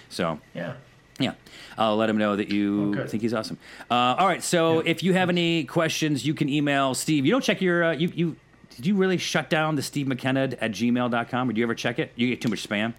[0.10, 0.74] So Yeah.
[1.20, 1.34] Yeah,
[1.78, 3.10] I'll let him know that you good.
[3.10, 3.58] think he's awesome.
[3.90, 7.26] Uh, all right, so if you have any questions, you can email Steve.
[7.26, 8.36] You don't check your uh, you you
[8.76, 11.98] did you really shut down the Steve McKenna at gmail.com or do you ever check
[12.00, 12.12] it?
[12.16, 12.94] You get too much spam.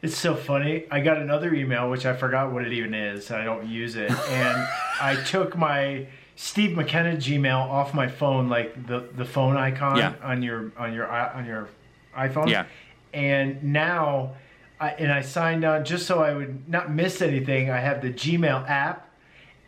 [0.00, 0.84] It's so funny.
[0.90, 3.30] I got another email, which I forgot what it even is.
[3.30, 4.10] I don't use it.
[4.30, 4.66] And
[5.00, 10.14] I took my Steve McKenna Gmail off my phone, like the, the phone icon Yeah.
[10.22, 11.68] on your on your on your
[12.16, 12.48] iPhone.
[12.48, 12.64] Yeah.
[13.14, 14.34] And now,
[14.82, 17.70] I, and I signed on just so I would not miss anything.
[17.70, 19.08] I have the Gmail app,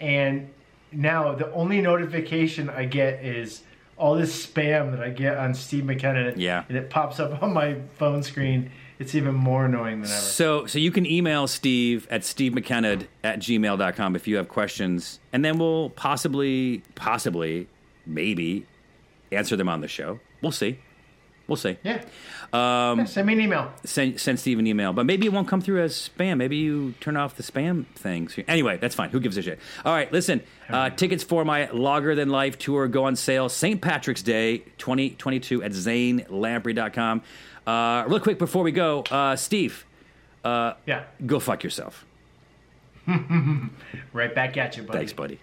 [0.00, 0.50] and
[0.90, 3.62] now the only notification I get is
[3.96, 6.34] all this spam that I get on Steve McKenna.
[6.34, 6.64] Yeah.
[6.68, 8.72] And it pops up on my phone screen.
[8.98, 10.20] It's even more annoying than ever.
[10.20, 15.20] So so you can email Steve at Steve McKenna at gmail.com if you have questions,
[15.32, 17.68] and then we'll possibly, possibly,
[18.04, 18.66] maybe
[19.30, 20.18] answer them on the show.
[20.42, 20.80] We'll see.
[21.46, 21.76] We'll see.
[21.82, 22.02] Yeah.
[22.54, 23.72] Um, yeah, send me an email.
[23.84, 26.38] send send Steve an email, but maybe it won't come through as spam.
[26.38, 28.38] Maybe you turn off the spam things.
[28.48, 29.10] Anyway, that's fine.
[29.10, 29.58] Who gives a shit?
[29.84, 30.40] All right, listen.
[30.70, 33.80] Uh, tickets for my Longer Than Life tour go on sale St.
[33.82, 37.22] Patrick's Day 2022 at zanelamprey.com.
[37.66, 39.84] Uh, real quick before we go, uh, Steve,
[40.44, 41.04] Yeah.
[41.26, 42.06] go fuck yourself.
[44.14, 44.98] Right back at you, buddy.
[44.98, 45.40] Thanks, buddy.